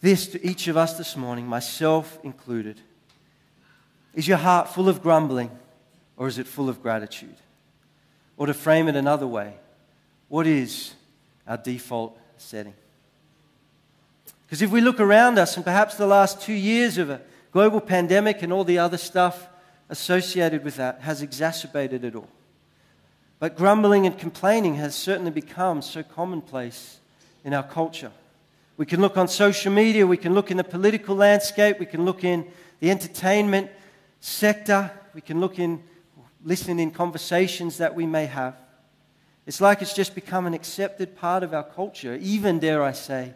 this 0.00 0.28
to 0.28 0.46
each 0.46 0.66
of 0.66 0.78
us 0.78 0.96
this 0.96 1.14
morning, 1.14 1.46
myself 1.46 2.18
included. 2.22 2.80
Is 4.14 4.26
your 4.26 4.38
heart 4.38 4.70
full 4.70 4.88
of 4.88 5.02
grumbling 5.02 5.50
or 6.16 6.26
is 6.26 6.38
it 6.38 6.46
full 6.46 6.70
of 6.70 6.82
gratitude? 6.82 7.36
Or 8.40 8.46
to 8.46 8.54
frame 8.54 8.88
it 8.88 8.96
another 8.96 9.26
way, 9.26 9.52
what 10.28 10.46
is 10.46 10.94
our 11.46 11.58
default 11.58 12.18
setting? 12.38 12.72
Because 14.46 14.62
if 14.62 14.70
we 14.70 14.80
look 14.80 14.98
around 14.98 15.38
us, 15.38 15.56
and 15.56 15.64
perhaps 15.64 15.96
the 15.96 16.06
last 16.06 16.40
two 16.40 16.54
years 16.54 16.96
of 16.96 17.10
a 17.10 17.20
global 17.52 17.82
pandemic 17.82 18.40
and 18.40 18.50
all 18.50 18.64
the 18.64 18.78
other 18.78 18.96
stuff 18.96 19.46
associated 19.90 20.64
with 20.64 20.76
that 20.76 21.02
has 21.02 21.20
exacerbated 21.20 22.02
it 22.02 22.14
all. 22.14 22.30
But 23.40 23.58
grumbling 23.58 24.06
and 24.06 24.16
complaining 24.16 24.76
has 24.76 24.94
certainly 24.94 25.32
become 25.32 25.82
so 25.82 26.02
commonplace 26.02 26.98
in 27.44 27.52
our 27.52 27.62
culture. 27.62 28.10
We 28.78 28.86
can 28.86 29.02
look 29.02 29.18
on 29.18 29.28
social 29.28 29.70
media, 29.70 30.06
we 30.06 30.16
can 30.16 30.32
look 30.32 30.50
in 30.50 30.56
the 30.56 30.64
political 30.64 31.14
landscape, 31.14 31.78
we 31.78 31.84
can 31.84 32.06
look 32.06 32.24
in 32.24 32.50
the 32.80 32.90
entertainment 32.90 33.70
sector, 34.20 34.90
we 35.12 35.20
can 35.20 35.40
look 35.40 35.58
in, 35.58 35.82
listen 36.44 36.78
in 36.78 36.90
conversations 36.90 37.78
that 37.78 37.94
we 37.94 38.06
may 38.06 38.26
have. 38.26 38.56
It's 39.46 39.60
like 39.60 39.82
it's 39.82 39.94
just 39.94 40.14
become 40.14 40.46
an 40.46 40.54
accepted 40.54 41.16
part 41.16 41.42
of 41.42 41.52
our 41.52 41.64
culture, 41.64 42.16
even, 42.20 42.58
dare 42.58 42.82
I 42.82 42.92
say, 42.92 43.34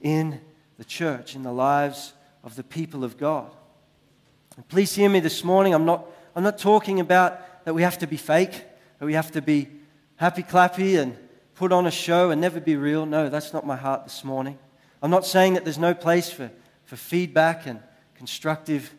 in 0.00 0.40
the 0.76 0.84
church, 0.84 1.34
in 1.34 1.42
the 1.42 1.52
lives 1.52 2.12
of 2.44 2.56
the 2.56 2.64
people 2.64 3.04
of 3.04 3.16
God. 3.16 3.50
And 4.56 4.66
please 4.68 4.94
hear 4.94 5.08
me 5.08 5.20
this 5.20 5.44
morning. 5.44 5.74
I'm 5.74 5.84
not, 5.84 6.06
I'm 6.34 6.42
not 6.42 6.58
talking 6.58 7.00
about 7.00 7.64
that 7.64 7.74
we 7.74 7.82
have 7.82 7.98
to 7.98 8.06
be 8.06 8.16
fake, 8.16 8.64
that 8.98 9.06
we 9.06 9.14
have 9.14 9.30
to 9.32 9.42
be 9.42 9.68
happy 10.16 10.42
clappy 10.42 11.00
and 11.00 11.16
put 11.54 11.72
on 11.72 11.86
a 11.86 11.90
show 11.90 12.30
and 12.30 12.40
never 12.40 12.60
be 12.60 12.76
real. 12.76 13.06
No, 13.06 13.28
that's 13.28 13.52
not 13.52 13.66
my 13.66 13.76
heart 13.76 14.04
this 14.04 14.24
morning. 14.24 14.58
I'm 15.02 15.10
not 15.10 15.24
saying 15.24 15.54
that 15.54 15.64
there's 15.64 15.78
no 15.78 15.94
place 15.94 16.30
for, 16.30 16.50
for 16.84 16.96
feedback 16.96 17.66
and 17.66 17.80
constructive 18.14 18.92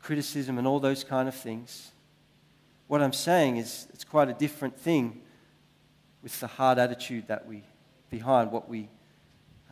criticism 0.00 0.58
and 0.58 0.66
all 0.66 0.80
those 0.80 1.04
kind 1.04 1.28
of 1.28 1.34
things. 1.34 1.92
What 2.88 3.02
I'm 3.02 3.12
saying 3.12 3.58
is 3.58 3.86
it's 3.92 4.04
quite 4.04 4.28
a 4.28 4.32
different 4.32 4.78
thing 4.78 5.20
with 6.22 6.38
the 6.40 6.46
hard 6.46 6.78
attitude 6.78 7.28
that 7.28 7.46
we 7.46 7.62
behind 8.10 8.50
what 8.50 8.68
we 8.68 8.88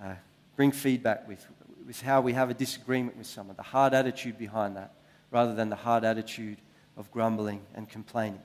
uh, 0.03 0.15
bring 0.55 0.71
feedback 0.71 1.27
with, 1.27 1.47
with 1.87 2.03
how 2.03 2.21
we 2.21 2.35
have 2.35 2.51
a 2.51 2.55
disagreement 2.55 3.17
with 3.17 3.27
someone, 3.27 3.57
the 3.57 3.63
hard 3.63 3.95
attitude 3.95 4.39
behind 4.39 4.77
that, 4.77 4.93
rather 5.31 5.55
than 5.55 5.71
the 5.71 5.77
hard 5.77 6.05
attitude 6.05 6.59
of 6.97 7.11
grumbling 7.11 7.63
and 7.75 7.89
complaining. 7.89 8.41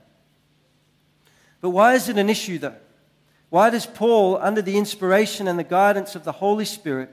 But 1.60 1.70
why 1.70 1.94
is 1.94 2.08
it 2.08 2.16
an 2.16 2.30
issue, 2.30 2.58
though? 2.58 2.74
Why 3.50 3.68
does 3.68 3.84
Paul, 3.84 4.38
under 4.38 4.62
the 4.62 4.78
inspiration 4.78 5.46
and 5.46 5.58
the 5.58 5.64
guidance 5.64 6.14
of 6.14 6.24
the 6.24 6.32
Holy 6.32 6.64
Spirit, 6.64 7.10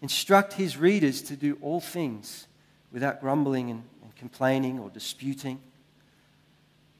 instruct 0.00 0.54
his 0.54 0.78
readers 0.78 1.20
to 1.22 1.36
do 1.36 1.58
all 1.60 1.80
things 1.80 2.46
without 2.90 3.20
grumbling 3.20 3.70
and, 3.70 3.82
and 4.02 4.16
complaining 4.16 4.78
or 4.78 4.88
disputing? 4.88 5.60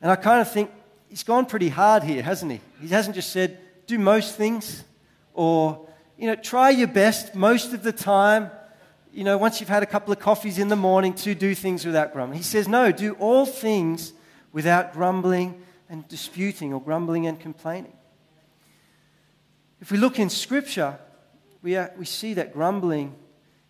And 0.05 0.13
I 0.13 0.17
kind 0.17 0.43
of 0.43 0.53
think 0.53 0.71
he's 1.09 1.23
gone 1.23 1.47
pretty 1.47 1.71
hard 1.71 2.03
here, 2.03 2.23
hasn't 2.23 2.53
he? 2.53 2.61
He 2.79 2.89
hasn't 2.89 3.17
just 3.17 3.33
said, 3.33 3.59
do 3.87 3.99
most 3.99 4.37
things 4.37 4.85
or, 5.33 5.89
you 6.19 6.27
know, 6.27 6.35
try 6.37 6.69
your 6.69 6.89
best 6.89 7.35
most 7.35 7.73
of 7.73 7.83
the 7.83 7.91
time 7.91 8.51
you 9.15 9.23
know, 9.23 9.39
once 9.39 9.61
you've 9.61 9.69
had 9.69 9.83
a 9.83 9.87
couple 9.87 10.13
of 10.13 10.19
coffees 10.19 10.59
in 10.59 10.69
the 10.69 10.77
morning, 10.77 11.15
to 11.15 11.35
do 11.35 11.55
things 11.55 11.87
without 11.87 12.13
grumbling. 12.13 12.37
He 12.37 12.45
says, 12.45 12.67
no, 12.67 12.91
do 12.91 13.15
all 13.15 13.47
things 13.47 14.13
without 14.53 14.93
grumbling 14.93 15.63
and 15.89 16.07
disputing 16.09 16.75
or 16.75 16.83
grumbling 16.83 17.29
and 17.29 17.39
complaining. 17.39 17.97
If 19.81 19.93
we 19.93 19.99
look 19.99 20.19
in 20.19 20.29
Scripture, 20.29 20.99
we, 21.63 21.77
are, 21.77 21.93
we 21.97 22.05
see 22.05 22.35
that 22.35 22.53
grumbling 22.53 23.15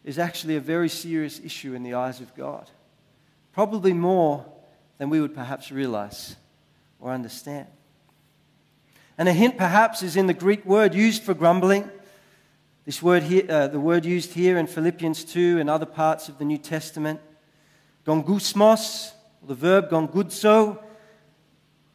is 0.02 0.18
actually 0.18 0.56
a 0.56 0.60
very 0.60 0.88
serious 0.88 1.38
issue 1.38 1.74
in 1.74 1.82
the 1.82 1.94
eyes 1.94 2.20
of 2.20 2.34
God. 2.34 2.70
Probably 3.52 3.92
more 3.92 4.46
than 4.98 5.10
we 5.10 5.20
would 5.20 5.34
perhaps 5.34 5.70
realize 5.70 6.36
or 7.00 7.12
understand. 7.12 7.66
And 9.16 9.28
a 9.28 9.32
hint 9.32 9.56
perhaps 9.56 10.02
is 10.02 10.16
in 10.16 10.26
the 10.26 10.34
Greek 10.34 10.64
word 10.64 10.94
used 10.94 11.22
for 11.22 11.34
grumbling 11.34 11.90
this 12.84 13.02
word 13.02 13.22
here, 13.22 13.46
uh, 13.48 13.68
the 13.68 13.80
word 13.80 14.04
used 14.04 14.34
here 14.34 14.58
in 14.58 14.66
Philippians 14.66 15.24
2 15.24 15.58
and 15.58 15.70
other 15.70 15.86
parts 15.86 16.28
of 16.28 16.36
the 16.36 16.44
New 16.44 16.58
Testament, 16.58 17.18
gongusmos, 18.06 19.12
the 19.46 19.54
verb 19.54 19.88
gongudzo. 19.88 20.82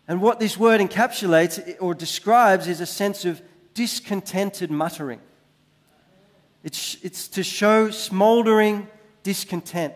And 0.08 0.20
what 0.20 0.40
this 0.40 0.58
word 0.58 0.82
encapsulates 0.82 1.76
or 1.80 1.94
describes 1.94 2.68
is 2.68 2.82
a 2.82 2.88
sense 2.88 3.24
of 3.24 3.40
discontented 3.76 4.72
muttering. 4.72 5.22
It's, 6.64 6.98
it's 7.04 7.28
to 7.30 7.44
show 7.44 7.92
smoldering 7.92 8.88
discontent, 9.22 9.94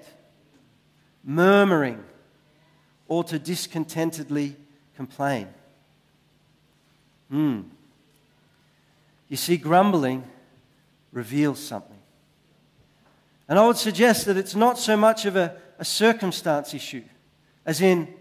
murmuring, 1.24 2.04
or 3.14 3.24
to 3.24 3.38
discontentedly 3.38 4.56
complain. 4.96 5.48
Hmm. 7.30 7.62
You 9.30 9.38
see, 9.38 9.56
grumbling 9.56 10.24
reveals 11.12 11.60
something. 11.60 12.00
And 13.48 13.60
I 13.60 13.68
would 13.68 13.78
suggest 13.78 14.26
that 14.26 14.36
it's 14.36 14.56
not 14.56 14.80
so 14.80 14.98
much 14.98 15.28
of 15.28 15.36
a, 15.36 15.56
a 15.78 15.86
circumstance 15.86 16.74
issue, 16.74 17.04
as 17.68 17.82
in 17.82 18.12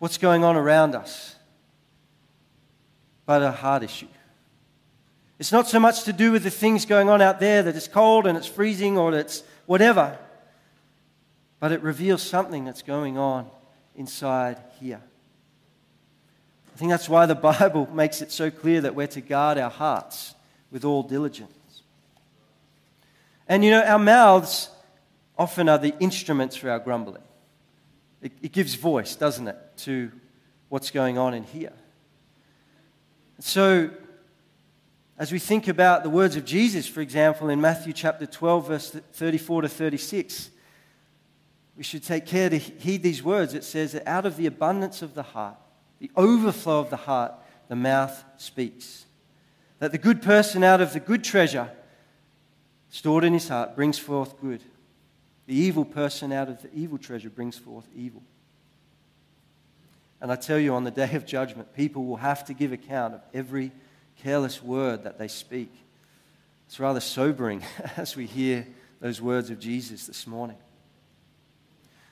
what's 0.00 0.18
going 0.18 0.44
on 0.44 0.54
around 0.54 0.94
us, 0.94 1.36
but 3.24 3.40
a 3.40 3.52
heart 3.52 3.82
issue. 3.82 4.08
It's 5.38 5.50
not 5.50 5.66
so 5.66 5.80
much 5.80 6.02
to 6.02 6.12
do 6.12 6.30
with 6.30 6.42
the 6.42 6.50
things 6.50 6.84
going 6.84 7.08
on 7.08 7.22
out 7.22 7.40
there 7.40 7.62
that 7.62 7.74
it's 7.74 7.88
cold 7.88 8.26
and 8.26 8.36
it's 8.36 8.46
freezing 8.46 8.98
or 8.98 9.14
it's 9.14 9.42
whatever, 9.64 10.18
but 11.58 11.72
it 11.72 11.80
reveals 11.80 12.20
something 12.20 12.66
that's 12.66 12.82
going 12.82 13.16
on 13.16 13.48
inside 13.96 14.58
here. 14.80 15.00
I 16.74 16.78
think 16.78 16.90
that's 16.90 17.08
why 17.08 17.26
the 17.26 17.34
Bible 17.60 17.88
makes 17.92 18.22
it 18.22 18.32
so 18.32 18.50
clear 18.50 18.80
that 18.80 18.94
we're 18.94 19.06
to 19.08 19.20
guard 19.20 19.58
our 19.58 19.70
hearts 19.70 20.34
with 20.70 20.84
all 20.84 21.02
diligence. 21.02 21.82
And 23.48 23.64
you 23.64 23.70
know, 23.70 23.82
our 23.82 23.98
mouths 23.98 24.70
often 25.38 25.68
are 25.68 25.78
the 25.78 25.94
instruments 26.00 26.56
for 26.56 26.70
our 26.70 26.78
grumbling. 26.78 27.22
It, 28.22 28.32
it 28.42 28.52
gives 28.52 28.74
voice, 28.74 29.16
doesn't 29.16 29.46
it, 29.46 29.58
to 29.78 30.10
what's 30.68 30.90
going 30.90 31.18
on 31.18 31.34
in 31.34 31.44
here. 31.44 31.72
So, 33.40 33.90
as 35.18 35.30
we 35.30 35.38
think 35.38 35.68
about 35.68 36.02
the 36.02 36.10
words 36.10 36.34
of 36.34 36.44
Jesus, 36.44 36.88
for 36.88 37.00
example, 37.00 37.48
in 37.48 37.60
Matthew 37.60 37.92
chapter 37.92 38.26
12, 38.26 38.66
verse 38.66 38.90
34 38.90 39.62
to 39.62 39.68
36, 39.68 40.50
we 41.76 41.82
should 41.82 42.04
take 42.04 42.26
care 42.26 42.48
to 42.48 42.58
heed 42.58 43.02
these 43.02 43.22
words. 43.22 43.54
It 43.54 43.64
says 43.64 43.92
that 43.92 44.06
out 44.06 44.26
of 44.26 44.36
the 44.36 44.46
abundance 44.46 45.02
of 45.02 45.14
the 45.14 45.22
heart, 45.22 45.56
the 45.98 46.10
overflow 46.16 46.80
of 46.80 46.90
the 46.90 46.96
heart, 46.96 47.32
the 47.68 47.76
mouth 47.76 48.22
speaks. 48.36 49.06
That 49.80 49.92
the 49.92 49.98
good 49.98 50.22
person 50.22 50.62
out 50.62 50.80
of 50.80 50.92
the 50.92 51.00
good 51.00 51.24
treasure 51.24 51.70
stored 52.90 53.24
in 53.24 53.32
his 53.32 53.48
heart 53.48 53.74
brings 53.74 53.98
forth 53.98 54.40
good. 54.40 54.62
The 55.46 55.54
evil 55.54 55.84
person 55.84 56.32
out 56.32 56.48
of 56.48 56.62
the 56.62 56.72
evil 56.72 56.96
treasure 56.96 57.30
brings 57.30 57.58
forth 57.58 57.86
evil. 57.94 58.22
And 60.20 60.32
I 60.32 60.36
tell 60.36 60.58
you, 60.58 60.74
on 60.74 60.84
the 60.84 60.90
day 60.90 61.14
of 61.14 61.26
judgment, 61.26 61.74
people 61.74 62.04
will 62.04 62.16
have 62.16 62.44
to 62.46 62.54
give 62.54 62.72
account 62.72 63.14
of 63.14 63.20
every 63.34 63.72
careless 64.22 64.62
word 64.62 65.04
that 65.04 65.18
they 65.18 65.28
speak. 65.28 65.70
It's 66.66 66.80
rather 66.80 67.00
sobering 67.00 67.62
as 67.96 68.16
we 68.16 68.26
hear 68.26 68.66
those 69.00 69.20
words 69.20 69.50
of 69.50 69.58
Jesus 69.58 70.06
this 70.06 70.26
morning. 70.26 70.56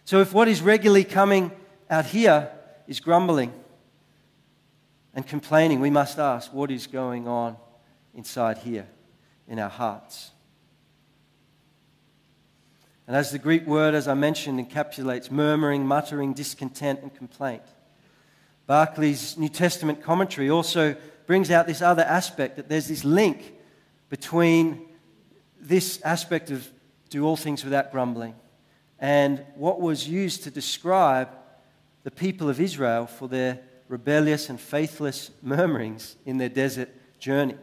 So, 0.05 0.21
if 0.21 0.33
what 0.33 0.49
is 0.49 0.61
regularly 0.61 1.05
coming 1.05 1.53
out 1.89 2.07
here 2.07 2.51
is 2.87 3.01
grumbling 3.01 3.53
and 5.15 5.27
complaining, 5.27 5.81
we 5.81 5.91
must 5.91 6.19
ask 6.19 6.53
what 6.53 6.71
is 6.71 6.87
going 6.87 7.29
on 7.29 7.57
inside 8.15 8.59
here 8.59 8.87
in 9.47 9.59
our 9.59 9.71
hearts. 9.71 10.33
And 13.07 13.17
as 13.17 13.31
the 13.31 13.39
Greek 13.39 13.67
word, 13.67 13.95
as 13.95 14.09
I 14.09 14.15
mentioned, 14.15 14.59
encapsulates 14.59 15.31
murmuring, 15.31 15.87
muttering, 15.87 16.33
discontent, 16.33 17.01
and 17.03 17.15
complaint. 17.15 17.63
Barclay's 18.69 19.37
New 19.37 19.49
Testament 19.49 20.03
commentary 20.03 20.49
also 20.49 20.97
brings 21.27 21.51
out 21.51 21.67
this 21.67 21.83
other 21.83 22.03
aspect 22.03 22.57
that 22.57 22.69
there's 22.69 22.89
this 22.89 23.05
link 23.05 23.55
between 24.09 24.87
this 25.61 26.01
aspect 26.03 26.51
of 26.51 26.69
do 27.11 27.25
all 27.27 27.37
things 27.37 27.65
without 27.65 27.93
grumbling, 27.93 28.35
and 29.03 29.45
what 29.57 29.81
was 29.81 30.09
used 30.09 30.45
to 30.45 30.51
describe 30.51 31.29
the 32.05 32.11
people 32.11 32.49
of 32.49 32.61
Israel 32.61 33.07
for 33.07 33.27
their 33.27 33.59
rebellious 33.89 34.49
and 34.49 34.61
faithless 34.61 35.33
murmurings 35.43 36.15
in 36.25 36.39
their 36.39 36.49
desert 36.49 36.89
journey. 37.19 37.57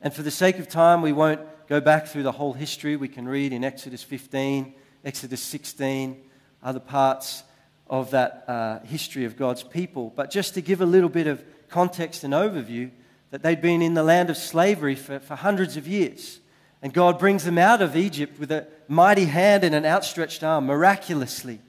And 0.00 0.14
for 0.14 0.22
the 0.22 0.30
sake 0.30 0.60
of 0.60 0.68
time, 0.68 1.02
we 1.02 1.10
won't 1.10 1.40
go 1.66 1.80
back 1.80 2.06
through 2.06 2.22
the 2.22 2.32
whole 2.32 2.52
history. 2.52 2.94
We 2.94 3.08
can 3.08 3.26
read 3.28 3.52
in 3.52 3.64
Exodus 3.64 4.04
15, 4.04 4.72
Exodus 5.04 5.42
16, 5.42 6.22
other 6.62 6.80
parts 6.80 7.42
of 7.90 8.12
that 8.12 8.44
uh, 8.46 8.78
history 8.86 9.24
of 9.24 9.36
God's 9.36 9.64
people. 9.64 10.12
But 10.14 10.30
just 10.30 10.54
to 10.54 10.60
give 10.60 10.80
a 10.80 10.86
little 10.86 11.08
bit 11.08 11.26
of 11.26 11.44
context 11.68 12.22
and 12.22 12.32
overview, 12.32 12.92
that 13.32 13.42
they'd 13.42 13.60
been 13.60 13.82
in 13.82 13.94
the 13.94 14.04
land 14.04 14.30
of 14.30 14.36
slavery 14.36 14.94
for, 14.94 15.18
for 15.18 15.34
hundreds 15.34 15.76
of 15.76 15.88
years. 15.88 16.38
And 16.82 16.92
God 16.92 17.18
brings 17.18 17.44
them 17.44 17.58
out 17.58 17.82
of 17.82 17.96
Egypt 17.96 18.38
with 18.38 18.52
a 18.52 18.68
mighty 18.88 19.26
hand 19.26 19.64
and 19.64 19.74
an 19.74 19.84
outstretched 19.84 20.42
arm, 20.42 20.66
miraculously, 20.66 21.60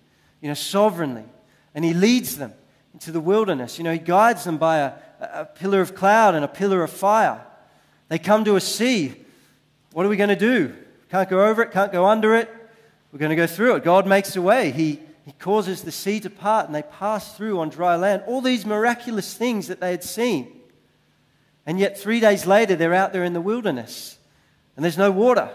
you 0.42 0.48
know, 0.48 0.54
sovereignly. 0.54 1.26
And 1.76 1.86
He 1.86 1.94
leads 1.94 2.38
them 2.38 2.54
into 2.94 3.12
the 3.12 3.20
wilderness. 3.20 3.78
You 3.78 3.84
know, 3.84 3.94
He 3.94 4.00
guides 4.00 4.44
them 4.44 4.58
by 4.58 4.78
a, 4.78 4.94
a 5.20 5.46
pillar 5.46 5.82
of 5.82 5.96
cloud 5.96 6.36
and 6.36 6.44
a 6.44 6.48
pillar 6.48 6.84
of 6.84 6.92
fire. 6.92 7.46
They 8.08 8.20
come 8.20 8.44
to 8.46 8.56
a 8.56 8.62
sea. 8.62 9.16
What 9.94 10.06
are 10.06 10.10
we 10.10 10.18
going 10.18 10.30
to 10.30 10.36
do? 10.36 10.74
Can't 11.10 11.30
go 11.30 11.46
over 11.46 11.62
it, 11.62 11.72
can't 11.72 11.92
go 11.92 12.06
under 12.06 12.36
it. 12.36 12.50
We're 13.12 13.20
going 13.20 13.32
to 13.32 13.36
go 13.36 13.48
through 13.48 13.76
it. 13.76 13.84
God 13.84 14.06
makes 14.06 14.36
a 14.36 14.42
way. 14.42 14.72
He, 14.72 15.00
he 15.26 15.32
causes 15.34 15.82
the 15.82 15.92
sea 15.92 16.20
to 16.20 16.30
part 16.30 16.68
and 16.68 16.76
they 16.76 16.84
pass 16.84 17.36
through 17.36 17.60
on 17.60 17.70
dry 17.70 17.96
land. 17.96 18.24
All 18.28 18.42
these 18.42 18.66
miraculous 18.66 19.34
things 19.34 19.68
that 19.68 19.80
they 19.80 19.92
had 19.92 20.04
seen. 20.04 20.60
And 21.66 21.80
yet, 21.80 22.00
three 22.00 22.20
days 22.20 22.46
later, 22.46 22.76
they're 22.76 22.94
out 22.94 23.14
there 23.14 23.24
in 23.24 23.34
the 23.34 23.42
wilderness 23.42 24.18
and 24.76 24.84
there's 24.84 24.98
no 24.98 25.12
water. 25.12 25.50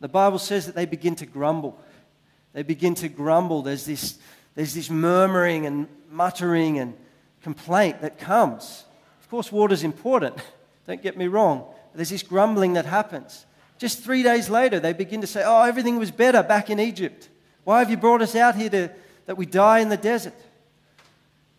The 0.00 0.08
Bible 0.08 0.38
says 0.38 0.66
that 0.66 0.74
they 0.74 0.86
begin 0.86 1.14
to 1.16 1.26
grumble. 1.26 1.78
They 2.52 2.62
begin 2.62 2.94
to 2.96 3.08
grumble. 3.08 3.62
There's 3.62 3.84
this, 3.84 4.18
there's 4.54 4.74
this 4.74 4.90
murmuring 4.90 5.66
and 5.66 5.88
muttering 6.10 6.78
and 6.78 6.94
complaint 7.42 8.02
that 8.02 8.18
comes. 8.18 8.84
Of 9.20 9.30
course, 9.30 9.50
water's 9.50 9.84
important. 9.84 10.36
Don't 10.86 11.02
get 11.02 11.16
me 11.16 11.26
wrong. 11.26 11.64
There's 11.94 12.10
this 12.10 12.22
grumbling 12.22 12.74
that 12.74 12.84
happens. 12.84 13.46
Just 13.78 14.02
three 14.02 14.22
days 14.22 14.48
later, 14.48 14.80
they 14.80 14.92
begin 14.92 15.20
to 15.22 15.26
say, 15.26 15.42
Oh, 15.44 15.62
everything 15.62 15.98
was 15.98 16.10
better 16.10 16.42
back 16.42 16.70
in 16.70 16.78
Egypt. 16.78 17.28
Why 17.64 17.80
have 17.80 17.90
you 17.90 17.96
brought 17.96 18.22
us 18.22 18.36
out 18.36 18.54
here 18.54 18.70
to, 18.70 18.90
that 19.26 19.36
we 19.36 19.46
die 19.46 19.80
in 19.80 19.88
the 19.88 19.96
desert? 19.96 20.34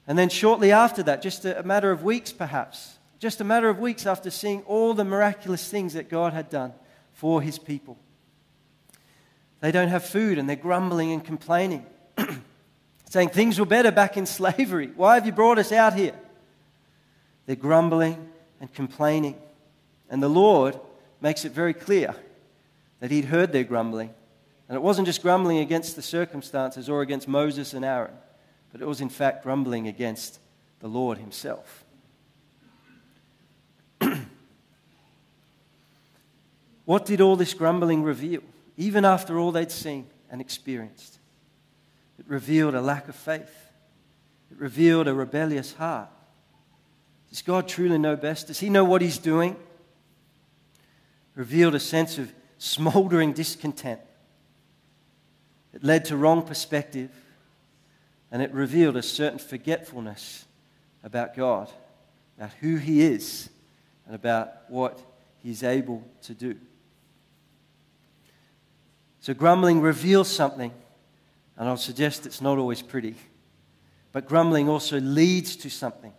And 0.07 0.17
then 0.17 0.29
shortly 0.29 0.71
after 0.71 1.03
that, 1.03 1.21
just 1.21 1.43
a, 1.43 1.59
a 1.59 1.63
matter 1.63 1.91
of 1.91 2.03
weeks 2.03 2.31
perhaps, 2.31 2.97
just 3.19 3.41
a 3.41 3.43
matter 3.43 3.67
of 3.67 3.79
weeks 3.79 4.05
after 4.05 4.29
seeing 4.29 4.61
all 4.63 4.93
the 4.93 5.03
miraculous 5.03 5.69
things 5.69 5.93
that 5.93 6.09
God 6.09 6.33
had 6.33 6.49
done 6.49 6.73
for 7.11 7.41
his 7.41 7.59
people, 7.59 7.97
they 9.59 9.71
don't 9.71 9.87
have 9.89 10.03
food 10.03 10.37
and 10.37 10.47
they're 10.47 10.55
grumbling 10.55 11.11
and 11.11 11.23
complaining, 11.23 11.85
saying 13.09 13.29
things 13.29 13.59
were 13.59 13.65
better 13.65 13.91
back 13.91 14.17
in 14.17 14.25
slavery. 14.27 14.91
Why 14.95 15.15
have 15.15 15.25
you 15.25 15.31
brought 15.31 15.57
us 15.57 15.71
out 15.71 15.93
here? 15.93 16.15
They're 17.45 17.55
grumbling 17.55 18.29
and 18.59 18.73
complaining. 18.73 19.35
And 20.09 20.21
the 20.21 20.29
Lord 20.29 20.79
makes 21.21 21.45
it 21.45 21.51
very 21.51 21.73
clear 21.73 22.15
that 22.99 23.11
he'd 23.11 23.25
heard 23.25 23.51
their 23.51 23.63
grumbling. 23.63 24.13
And 24.67 24.75
it 24.75 24.81
wasn't 24.81 25.07
just 25.07 25.21
grumbling 25.21 25.59
against 25.59 25.95
the 25.95 26.01
circumstances 26.01 26.89
or 26.89 27.01
against 27.01 27.27
Moses 27.27 27.73
and 27.73 27.85
Aaron, 27.85 28.13
but 28.71 28.81
it 28.81 28.87
was 28.87 29.01
in 29.01 29.09
fact 29.09 29.43
grumbling 29.43 29.87
against 29.87 30.39
the 30.79 30.87
Lord 30.87 31.17
himself. 31.17 31.85
what 36.85 37.05
did 37.05 37.21
all 37.21 37.35
this 37.35 37.53
grumbling 37.53 38.03
reveal, 38.03 38.41
even 38.77 39.03
after 39.03 39.39
all 39.39 39.51
they'd 39.51 39.71
seen 39.71 40.07
and 40.31 40.39
experienced? 40.39 41.19
It 42.19 42.25
revealed 42.27 42.75
a 42.75 42.81
lack 42.81 43.07
of 43.07 43.15
faith, 43.15 43.71
it 44.51 44.57
revealed 44.57 45.07
a 45.07 45.13
rebellious 45.13 45.73
heart. 45.73 46.09
Does 47.29 47.41
God 47.41 47.67
truly 47.67 47.97
know 47.97 48.15
best? 48.15 48.47
Does 48.47 48.59
He 48.59 48.69
know 48.69 48.85
what 48.85 49.01
He's 49.01 49.17
doing? 49.17 49.55
revealed 51.37 51.75
a 51.75 51.79
sense 51.79 52.17
of 52.17 52.33
smoldering 52.57 53.31
discontent. 53.31 54.01
It 55.71 55.83
led 55.83 56.05
to 56.05 56.17
wrong 56.17 56.41
perspective, 56.41 57.11
and 58.31 58.41
it 58.41 58.51
revealed 58.51 58.97
a 58.97 59.03
certain 59.03 59.37
forgetfulness 59.37 60.45
about 61.03 61.35
God, 61.35 61.69
about 62.37 62.51
who 62.59 62.77
He 62.77 63.03
is, 63.03 63.49
and 64.07 64.15
about 64.15 64.49
what 64.67 64.99
He's 65.43 65.61
able 65.61 66.03
to 66.23 66.33
do. 66.33 66.57
So, 69.19 69.33
grumbling 69.33 69.81
reveals 69.81 70.29
something, 70.29 70.71
and 71.57 71.67
I'll 71.67 71.77
suggest 71.77 72.25
it's 72.25 72.41
not 72.41 72.57
always 72.57 72.81
pretty. 72.81 73.15
But 74.11 74.27
grumbling 74.27 74.69
also 74.69 74.99
leads 74.99 75.55
to 75.57 75.69
something. 75.69 76.13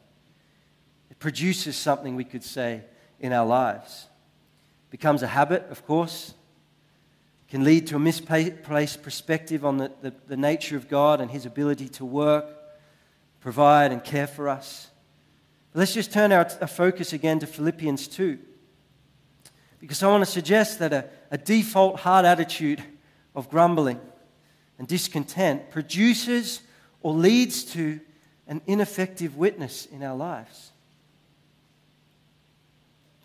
It 1.11 1.19
produces 1.19 1.77
something, 1.77 2.17
we 2.17 2.25
could 2.25 2.45
say, 2.45 2.83
in 3.21 3.33
our 3.33 3.47
lives 3.47 4.09
becomes 4.91 5.23
a 5.23 5.27
habit, 5.27 5.67
of 5.71 5.87
course, 5.87 6.35
can 7.49 7.65
lead 7.65 7.87
to 7.89 7.97
a 7.97 7.99
misplaced 7.99 9.03
perspective 9.03 9.65
on 9.65 9.79
the, 9.79 9.93
the, 10.03 10.13
the, 10.27 10.37
nature 10.37 10.77
of 10.77 10.89
God 10.89 11.21
and 11.21 11.31
His 11.31 11.47
ability 11.47 11.89
to 11.91 12.05
work, 12.05 12.47
provide, 13.41 13.91
and 13.91 14.05
care 14.05 14.27
for 14.27 14.49
us. 14.49 14.91
But 15.73 15.81
let's 15.81 15.95
just 15.95 16.13
turn 16.13 16.33
our, 16.33 16.49
our 16.61 16.67
focus 16.67 17.13
again 17.13 17.39
to 17.39 17.47
Philippians 17.47 18.09
2. 18.09 18.39
Because 19.81 20.03
I 20.03 20.09
want 20.09 20.25
to 20.25 20.31
suggest 20.31 20.79
that 20.81 20.93
a, 20.93 21.05
a 21.31 21.39
default 21.39 22.01
heart 22.01 22.25
attitude 22.25 22.83
of 23.35 23.49
grumbling 23.49 24.01
and 24.79 24.89
discontent 24.89 25.71
produces 25.71 26.61
or 27.03 27.13
leads 27.13 27.65
to 27.65 28.01
an 28.47 28.61
ineffective 28.67 29.37
witness 29.37 29.87
in 29.87 30.03
our 30.03 30.17
lives. 30.17 30.73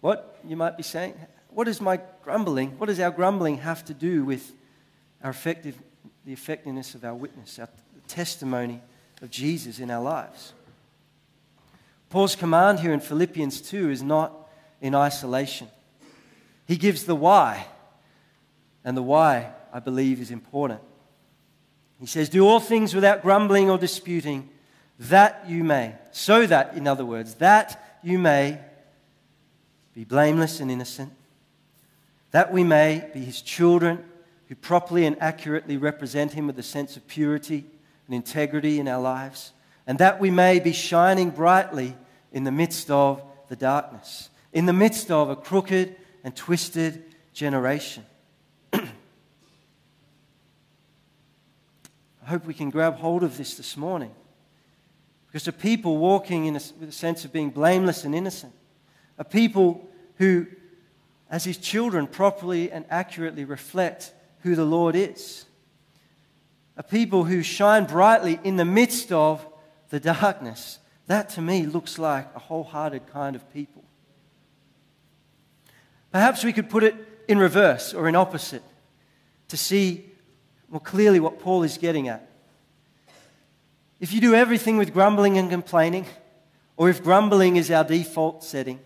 What? 0.01 0.37
You 0.45 0.57
might 0.57 0.75
be 0.75 0.83
saying, 0.83 1.15
what 1.49 1.65
does 1.65 1.79
my 1.79 1.99
grumbling, 2.23 2.71
what 2.77 2.87
does 2.87 2.99
our 2.99 3.11
grumbling 3.11 3.59
have 3.59 3.85
to 3.85 3.93
do 3.93 4.25
with 4.25 4.53
our 5.23 5.29
effective, 5.29 5.77
the 6.25 6.33
effectiveness 6.33 6.93
of 6.93 7.05
our 7.05 7.15
witness, 7.15 7.57
our 7.57 7.69
testimony 8.07 8.81
of 9.21 9.31
Jesus 9.31 9.79
in 9.79 9.89
our 9.89 10.03
lives? 10.03 10.53
Paul's 12.09 12.35
command 12.35 12.81
here 12.81 12.93
in 12.93 12.99
Philippians 12.99 13.61
2 13.61 13.89
is 13.89 14.03
not 14.03 14.33
in 14.81 14.93
isolation. 14.93 15.67
He 16.65 16.77
gives 16.77 17.03
the 17.03 17.15
why, 17.15 17.67
and 18.83 18.95
the 18.95 19.03
why, 19.03 19.51
I 19.71 19.79
believe, 19.79 20.21
is 20.21 20.31
important. 20.31 20.81
He 21.99 22.05
says, 22.05 22.29
Do 22.29 22.47
all 22.47 22.59
things 22.59 22.93
without 22.93 23.21
grumbling 23.21 23.69
or 23.69 23.77
disputing, 23.77 24.49
that 24.99 25.45
you 25.47 25.63
may, 25.63 25.95
so 26.11 26.45
that, 26.45 26.75
in 26.75 26.87
other 26.87 27.05
words, 27.05 27.35
that 27.35 27.99
you 28.03 28.19
may 28.19 28.59
be 29.93 30.03
blameless 30.03 30.59
and 30.59 30.71
innocent. 30.71 31.13
That 32.31 32.51
we 32.51 32.63
may 32.63 33.09
be 33.13 33.21
his 33.21 33.41
children 33.41 34.03
who 34.47 34.55
properly 34.55 35.05
and 35.05 35.21
accurately 35.21 35.77
represent 35.77 36.33
him 36.33 36.47
with 36.47 36.57
a 36.59 36.63
sense 36.63 36.97
of 36.97 37.07
purity 37.07 37.65
and 38.07 38.15
integrity 38.15 38.79
in 38.79 38.87
our 38.87 39.01
lives, 39.01 39.51
and 39.87 39.99
that 39.99 40.19
we 40.19 40.31
may 40.31 40.59
be 40.59 40.73
shining 40.73 41.29
brightly 41.29 41.95
in 42.31 42.43
the 42.43 42.51
midst 42.51 42.89
of 42.89 43.21
the 43.49 43.55
darkness, 43.55 44.29
in 44.51 44.65
the 44.65 44.73
midst 44.73 45.11
of 45.11 45.29
a 45.29 45.35
crooked 45.35 45.95
and 46.23 46.35
twisted 46.35 47.03
generation. 47.33 48.05
I 48.73 48.81
hope 52.25 52.45
we 52.45 52.53
can 52.53 52.69
grab 52.69 52.95
hold 52.95 53.23
of 53.23 53.37
this 53.37 53.55
this 53.55 53.75
morning. 53.75 54.11
Because 55.27 55.47
a 55.47 55.51
people 55.51 55.97
walking 55.97 56.45
in 56.45 56.55
a, 56.55 56.61
with 56.79 56.89
a 56.89 56.93
sense 56.93 57.25
of 57.25 57.33
being 57.33 57.49
blameless 57.49 58.03
and 58.03 58.13
innocent, 58.13 58.53
a 59.17 59.23
people 59.23 59.89
who 60.17 60.45
as 61.33 61.43
his 61.43 61.57
children 61.57 62.05
properly 62.05 62.71
and 62.71 62.85
accurately 62.91 63.43
reflect 63.43 64.13
who 64.41 64.53
the 64.53 64.63
Lord 64.63 64.95
is. 64.95 65.45
A 66.77 66.83
people 66.83 67.23
who 67.23 67.41
shine 67.41 67.85
brightly 67.85 68.39
in 68.43 68.57
the 68.57 68.65
midst 68.65 69.11
of 69.11 69.43
the 69.89 69.99
darkness. 69.99 70.77
That 71.07 71.29
to 71.29 71.41
me 71.41 71.65
looks 71.65 71.97
like 71.97 72.27
a 72.35 72.39
wholehearted 72.39 73.07
kind 73.07 73.35
of 73.35 73.51
people. 73.51 73.82
Perhaps 76.13 76.43
we 76.43 76.53
could 76.53 76.69
put 76.69 76.83
it 76.83 76.95
in 77.27 77.39
reverse 77.39 77.91
or 77.91 78.07
in 78.07 78.15
opposite 78.15 78.61
to 79.47 79.57
see 79.57 80.05
more 80.69 80.79
clearly 80.79 81.19
what 81.19 81.39
Paul 81.39 81.63
is 81.63 81.79
getting 81.79 82.07
at. 82.07 82.29
If 83.99 84.13
you 84.13 84.21
do 84.21 84.35
everything 84.35 84.77
with 84.77 84.93
grumbling 84.93 85.39
and 85.39 85.49
complaining, 85.49 86.05
or 86.77 86.87
if 86.89 87.03
grumbling 87.03 87.55
is 87.55 87.71
our 87.71 87.83
default 87.83 88.43
setting, 88.43 88.79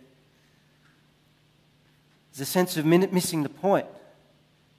there's 2.32 2.48
a 2.48 2.50
sense 2.50 2.78
of 2.78 2.86
missing 2.86 3.44
the 3.44 3.50
point. 3.50 3.88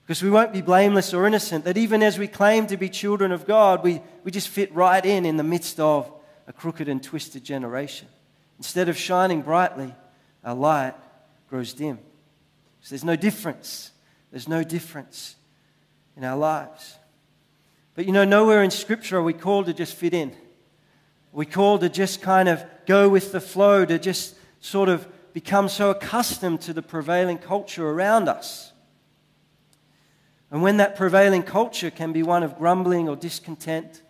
Because 0.01 0.23
we 0.23 0.31
won't 0.31 0.51
be 0.51 0.61
blameless 0.61 1.13
or 1.13 1.27
innocent, 1.27 1.65
that 1.65 1.77
even 1.77 2.01
as 2.01 2.17
we 2.17 2.27
claim 2.27 2.65
to 2.65 2.77
be 2.77 2.89
children 2.89 3.31
of 3.31 3.45
God, 3.45 3.83
we, 3.83 4.01
we 4.23 4.31
just 4.31 4.47
fit 4.47 4.73
right 4.73 5.05
in 5.05 5.23
in 5.23 5.37
the 5.37 5.43
midst 5.43 5.79
of 5.79 6.11
a 6.47 6.53
crooked 6.53 6.89
and 6.89 7.03
twisted 7.03 7.43
generation. 7.43 8.07
Instead 8.57 8.89
of 8.89 8.97
shining 8.97 9.43
brightly, 9.43 9.93
our 10.43 10.55
light 10.55 10.95
grows 11.47 11.73
dim. 11.73 11.99
So 12.81 12.89
there's 12.89 13.03
no 13.03 13.15
difference. 13.15 13.91
There's 14.31 14.47
no 14.47 14.63
difference 14.63 15.35
in 16.15 16.23
our 16.23 16.37
lives. 16.37 16.97
But 17.95 18.05
you 18.05 18.11
know, 18.11 18.25
nowhere 18.25 18.63
in 18.63 18.71
Scripture 18.71 19.17
are 19.17 19.23
we 19.23 19.33
called 19.33 19.65
to 19.65 19.73
just 19.73 19.95
fit 19.95 20.13
in. 20.13 20.35
We're 21.31 21.45
called 21.45 21.81
to 21.81 21.89
just 21.89 22.21
kind 22.21 22.49
of 22.49 22.63
go 22.85 23.09
with 23.09 23.31
the 23.31 23.41
flow, 23.41 23.85
to 23.85 23.99
just 23.99 24.35
sort 24.59 24.89
of 24.89 25.07
become 25.33 25.69
so 25.69 25.89
accustomed 25.91 26.61
to 26.61 26.73
the 26.73 26.81
prevailing 26.81 27.37
culture 27.37 27.87
around 27.87 28.27
us. 28.27 28.73
And 30.51 30.63
when 30.63 30.77
that 30.77 30.95
prevailing 30.95 31.43
culture 31.43 31.91
can 31.91 32.11
be 32.11 32.23
one 32.23 32.41
of 32.41 32.57
grumbling 32.57 33.07
or 33.07 33.15
discontent, 33.15 34.01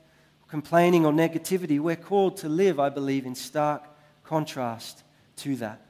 complaining 0.48 1.06
or 1.06 1.12
negativity, 1.12 1.80
we're 1.80 1.98
called 1.98 2.38
to 2.38 2.50
live, 2.50 2.80
I 2.80 2.90
believe, 2.90 3.26
in 3.26 3.36
stark 3.36 3.84
contrast 4.24 5.04
to 5.38 5.56
that. 5.58 5.82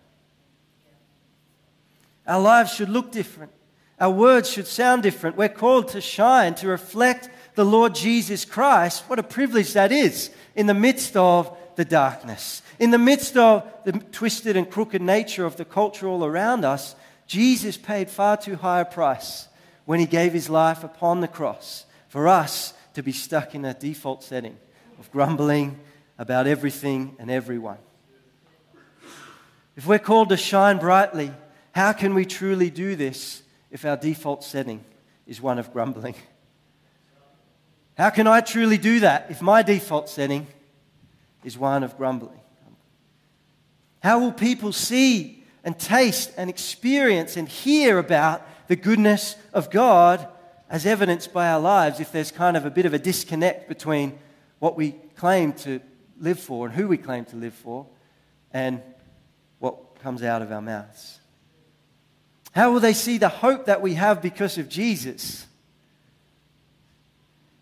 Our 2.29 2.39
lives 2.39 2.71
should 2.71 2.89
look 2.89 3.11
different. 3.11 3.51
Our 3.99 4.11
words 4.11 4.49
should 4.49 4.67
sound 4.67 5.01
different. 5.01 5.35
We're 5.35 5.49
called 5.49 5.89
to 5.89 5.99
shine, 5.99 6.53
to 6.55 6.67
reflect 6.67 7.27
the 7.55 7.65
Lord 7.65 7.95
Jesus 7.95 8.45
Christ. 8.45 9.03
What 9.07 9.17
a 9.17 9.23
privilege 9.23 9.73
that 9.73 9.91
is 9.91 10.29
in 10.55 10.67
the 10.67 10.75
midst 10.75 11.17
of 11.17 11.57
the 11.75 11.83
darkness. 11.83 12.61
In 12.77 12.91
the 12.91 12.99
midst 12.99 13.35
of 13.35 13.67
the 13.83 13.93
twisted 13.93 14.55
and 14.55 14.69
crooked 14.69 15.01
nature 15.01 15.43
of 15.43 15.57
the 15.57 15.65
culture 15.65 16.07
all 16.07 16.23
around 16.23 16.63
us, 16.63 16.95
Jesus 17.25 17.77
paid 17.77 18.09
far 18.09 18.37
too 18.37 18.55
high 18.55 18.81
a 18.81 18.85
price 18.85 19.47
when 19.85 19.99
he 19.99 20.05
gave 20.05 20.31
his 20.31 20.49
life 20.49 20.83
upon 20.83 21.21
the 21.21 21.27
cross 21.27 21.85
for 22.09 22.27
us 22.27 22.73
to 22.93 23.01
be 23.01 23.11
stuck 23.11 23.55
in 23.55 23.65
a 23.65 23.73
default 23.73 24.23
setting 24.23 24.55
of 24.99 25.11
grumbling 25.11 25.79
about 26.19 26.45
everything 26.45 27.15
and 27.17 27.31
everyone. 27.31 27.79
If 29.75 29.87
we're 29.87 29.97
called 29.97 30.29
to 30.29 30.37
shine 30.37 30.77
brightly, 30.77 31.31
how 31.73 31.93
can 31.93 32.13
we 32.13 32.25
truly 32.25 32.69
do 32.69 32.95
this 32.95 33.43
if 33.71 33.85
our 33.85 33.97
default 33.97 34.43
setting 34.43 34.83
is 35.27 35.41
one 35.41 35.59
of 35.59 35.71
grumbling? 35.71 36.15
How 37.97 38.09
can 38.09 38.27
I 38.27 38.41
truly 38.41 38.77
do 38.77 39.01
that 39.01 39.27
if 39.29 39.41
my 39.41 39.61
default 39.61 40.09
setting 40.09 40.47
is 41.43 41.57
one 41.57 41.83
of 41.83 41.97
grumbling. 41.97 42.39
How 44.01 44.19
will 44.19 44.31
people 44.31 44.71
see 44.71 45.43
and 45.63 45.77
taste 45.77 46.31
and 46.37 46.49
experience 46.49 47.37
and 47.37 47.47
hear 47.47 47.97
about 47.97 48.45
the 48.67 48.75
goodness 48.75 49.35
of 49.53 49.69
God 49.69 50.27
as 50.69 50.85
evidenced 50.85 51.33
by 51.33 51.49
our 51.49 51.59
lives 51.59 51.99
if 51.99 52.11
there's 52.11 52.31
kind 52.31 52.55
of 52.55 52.65
a 52.65 52.69
bit 52.69 52.85
of 52.85 52.93
a 52.93 52.99
disconnect 52.99 53.67
between 53.67 54.17
what 54.59 54.77
we 54.77 54.91
claim 55.15 55.53
to 55.53 55.81
live 56.19 56.39
for 56.39 56.65
and 56.65 56.75
who 56.75 56.87
we 56.87 56.97
claim 56.97 57.25
to 57.25 57.35
live 57.35 57.53
for 57.53 57.85
and 58.53 58.81
what 59.59 59.99
comes 59.99 60.23
out 60.23 60.41
of 60.41 60.51
our 60.51 60.61
mouths? 60.61 61.18
How 62.51 62.71
will 62.71 62.79
they 62.79 62.93
see 62.93 63.17
the 63.17 63.29
hope 63.29 63.65
that 63.65 63.81
we 63.81 63.93
have 63.95 64.21
because 64.21 64.57
of 64.57 64.69
Jesus 64.69 65.45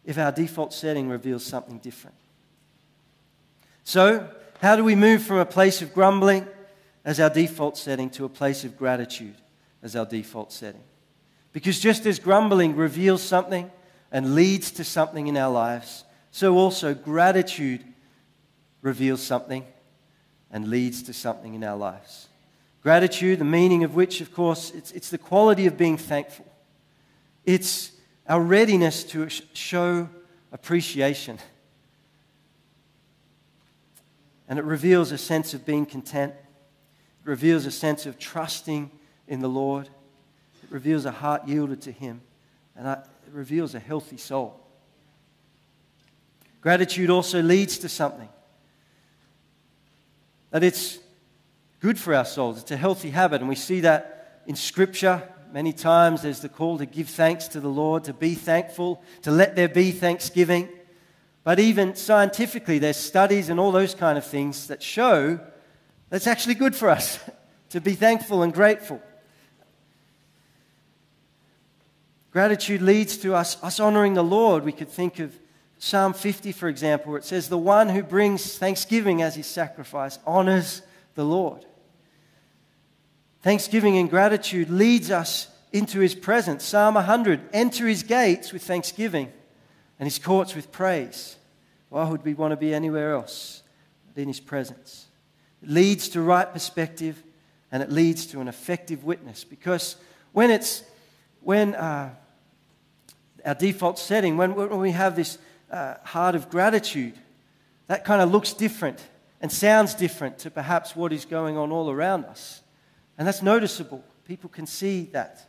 if 0.06 0.18
our 0.18 0.32
default 0.32 0.74
setting 0.74 1.10
reveals 1.10 1.46
something 1.46 1.80
different? 1.80 2.16
So, 3.84 4.30
how 4.62 4.76
do 4.76 4.84
we 4.84 4.96
move 4.96 5.24
from 5.24 5.38
a 5.38 5.46
place 5.46 5.82
of 5.82 5.94
grumbling 5.94 6.48
as 7.06 7.20
our 7.20 7.30
default 7.30 7.78
setting 7.78 8.10
to 8.12 8.26
a 8.26 8.30
place 8.30 8.64
of 8.64 8.78
gratitude 8.78 9.36
as 9.84 9.96
our 9.96 10.06
default 10.06 10.52
setting? 10.52 10.84
Because 11.54 11.80
just 11.80 12.06
as 12.06 12.20
grumbling 12.20 12.76
reveals 12.76 13.22
something 13.22 13.72
and 14.12 14.36
leads 14.36 14.72
to 14.72 14.84
something 14.84 15.28
in 15.28 15.38
our 15.38 15.52
lives, 15.52 16.04
so 16.32 16.58
also 16.58 16.94
gratitude 16.94 17.84
reveals 18.82 19.22
something 19.22 19.66
and 20.52 20.68
leads 20.70 21.04
to 21.04 21.14
something 21.14 21.54
in 21.54 21.64
our 21.64 21.78
lives. 21.78 22.27
Gratitude, 22.88 23.40
the 23.40 23.44
meaning 23.44 23.84
of 23.84 23.96
which, 23.96 24.22
of 24.22 24.34
course, 24.34 24.72
it's, 24.72 24.94
it's 24.94 25.10
the 25.10 25.18
quality 25.18 25.66
of 25.66 25.78
being 25.78 25.98
thankful. 25.98 26.46
It's 27.46 27.92
our 28.30 28.40
readiness 28.40 29.04
to 29.04 29.28
show 29.52 30.08
appreciation 30.54 31.38
and 34.48 34.58
it 34.58 34.64
reveals 34.64 35.12
a 35.12 35.18
sense 35.18 35.54
of 35.54 35.66
being 35.66 35.86
content. 35.86 36.32
It 36.32 37.30
reveals 37.30 37.66
a 37.66 37.72
sense 37.72 38.06
of 38.06 38.18
trusting 38.18 38.90
in 39.28 39.42
the 39.42 39.50
Lord. 39.50 39.90
It 40.64 40.72
reveals 40.72 41.04
a 41.04 41.12
heart 41.12 41.46
yielded 41.46 41.82
to 41.82 41.92
Him. 41.92 42.22
And 42.74 42.88
it 42.88 43.00
reveals 43.34 43.76
a 43.76 43.80
healthy 43.80 44.16
soul. 44.16 44.62
Gratitude 46.62 47.10
also 47.10 47.42
leads 47.42 47.80
to 47.80 47.90
something 47.90 48.30
that 50.52 50.64
it's 50.64 51.00
good 51.88 51.98
for 51.98 52.14
our 52.14 52.26
souls. 52.26 52.60
It's 52.60 52.72
a 52.72 52.76
healthy 52.76 53.12
habit. 53.12 53.40
And 53.40 53.48
we 53.48 53.56
see 53.56 53.80
that 53.80 54.42
in 54.46 54.58
Scripture 54.58 55.24
many 55.54 55.72
times. 55.72 56.22
There's 56.22 56.42
the 56.42 56.50
call 56.50 56.78
to 56.80 56.86
give 56.86 57.08
thanks 57.08 57.48
to 57.48 57.62
the 57.62 57.70
Lord, 57.70 58.04
to 58.04 58.14
be 58.14 58.36
thankful, 58.36 59.02
to 59.22 59.32
let 59.32 59.56
there 59.56 59.70
be 59.70 59.92
thanksgiving. 59.92 60.68
But 61.46 61.62
even 61.62 61.96
scientifically, 61.96 62.78
there's 62.78 62.98
studies 62.98 63.48
and 63.48 63.58
all 63.58 63.72
those 63.72 63.96
kind 63.96 64.18
of 64.18 64.26
things 64.26 64.68
that 64.68 64.84
show 64.84 65.40
that's 66.10 66.28
actually 66.28 66.56
good 66.56 66.76
for 66.76 66.90
us 66.90 67.22
to 67.70 67.80
be 67.80 67.94
thankful 67.94 68.44
and 68.44 68.54
grateful. 68.54 69.02
Gratitude 72.32 72.82
leads 72.82 73.16
to 73.20 73.34
us, 73.34 73.64
us 73.64 73.80
honoring 73.80 74.14
the 74.14 74.26
Lord. 74.26 74.66
We 74.66 74.74
could 74.74 74.90
think 74.90 75.20
of 75.20 75.40
Psalm 75.80 76.12
50, 76.12 76.52
for 76.52 76.68
example, 76.68 77.14
where 77.14 77.20
it 77.20 77.24
says, 77.24 77.48
The 77.48 77.58
one 77.58 77.88
who 77.88 78.04
brings 78.04 78.58
thanksgiving 78.58 79.22
as 79.22 79.36
his 79.36 79.48
sacrifice 79.48 80.20
honors 80.28 80.82
the 81.16 81.24
Lord. 81.24 81.66
Thanksgiving 83.42 83.98
and 83.98 84.10
gratitude 84.10 84.70
leads 84.70 85.12
us 85.12 85.48
into 85.72 86.00
his 86.00 86.16
presence. 86.16 86.64
Psalm 86.64 86.96
100 86.96 87.42
Enter 87.54 87.88
his 87.88 88.04
gates 88.04 88.52
with 88.52 88.64
thanksgiving 88.64 89.32
and 90.00 90.08
his 90.08 90.20
courts 90.20 90.56
with 90.56 90.72
praise. 90.72 91.38
Why 91.90 92.08
would 92.10 92.24
we 92.26 92.34
want 92.34 92.52
to 92.52 92.58
be 92.58 92.74
anywhere 92.74 93.14
else 93.14 93.64
than 94.14 94.24
in 94.24 94.28
his 94.28 94.40
presence? 94.40 95.08
It 95.64 95.70
leads 95.70 96.10
to 96.10 96.22
right 96.22 96.52
perspective 96.52 97.24
and 97.72 97.84
it 97.84 97.92
leads 97.92 98.26
to 98.28 98.42
an 98.42 98.48
effective 98.48 99.04
witness 99.04 99.44
because 99.44 99.96
when 100.34 100.52
it's 100.52 100.84
when 101.42 101.76
uh, 101.76 102.10
our 103.46 103.56
default 103.56 103.98
setting, 103.98 104.36
when, 104.36 104.56
when 104.56 104.80
we 104.80 104.92
have 104.92 105.16
this 105.16 105.38
uh, 105.72 105.96
heart 106.04 106.36
of 106.36 106.50
gratitude, 106.50 107.14
that 107.88 108.04
kind 108.04 108.22
of 108.22 108.32
looks 108.32 108.54
different 108.54 109.02
and 109.42 109.52
sounds 109.52 109.94
different 109.94 110.40
to 110.40 110.52
perhaps 110.52 110.96
what 110.96 111.14
is 111.14 111.24
going 111.24 111.58
on 111.58 111.72
all 111.72 111.90
around 111.90 112.26
us. 112.26 112.62
And 113.18 113.28
that's 113.28 113.42
noticeable. 113.42 114.04
People 114.26 114.50
can 114.50 114.68
see 114.68 115.06
that. 115.14 115.48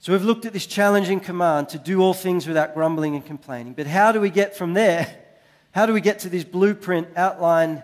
So 0.00 0.12
we've 0.12 0.24
looked 0.24 0.46
at 0.46 0.52
this 0.52 0.66
challenging 0.66 1.20
command 1.20 1.68
to 1.70 1.78
do 1.78 2.00
all 2.00 2.14
things 2.14 2.46
without 2.46 2.74
grumbling 2.74 3.14
and 3.14 3.24
complaining. 3.24 3.74
But 3.74 3.86
how 3.86 4.10
do 4.10 4.20
we 4.20 4.30
get 4.30 4.56
from 4.56 4.74
there? 4.74 5.06
How 5.72 5.84
do 5.84 5.92
we 5.92 6.00
get 6.00 6.20
to 6.20 6.30
this 6.30 6.44
blueprint 6.44 7.08
outlined 7.14 7.82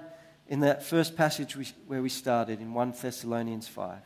in 0.49 0.61
that 0.61 0.83
first 0.83 1.17
passage 1.17 1.55
where 1.87 2.01
we 2.01 2.09
started 2.09 2.61
in 2.61 2.73
1 2.73 2.95
Thessalonians 3.01 3.69
5? 3.69 3.99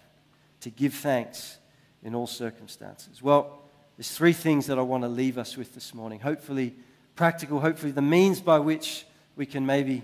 To 0.62 0.70
give 0.70 0.94
thanks 0.94 1.58
in 2.02 2.14
all 2.14 2.26
circumstances. 2.26 3.22
Well, 3.22 3.62
there's 3.96 4.10
three 4.10 4.32
things 4.32 4.66
that 4.66 4.78
I 4.78 4.82
want 4.82 5.04
to 5.04 5.08
leave 5.08 5.38
us 5.38 5.56
with 5.56 5.74
this 5.74 5.94
morning. 5.94 6.18
Hopefully, 6.20 6.74
practical, 7.14 7.60
hopefully, 7.60 7.92
the 7.92 8.02
means 8.02 8.40
by 8.40 8.58
which 8.58 9.06
we 9.36 9.46
can 9.46 9.64
maybe 9.64 10.02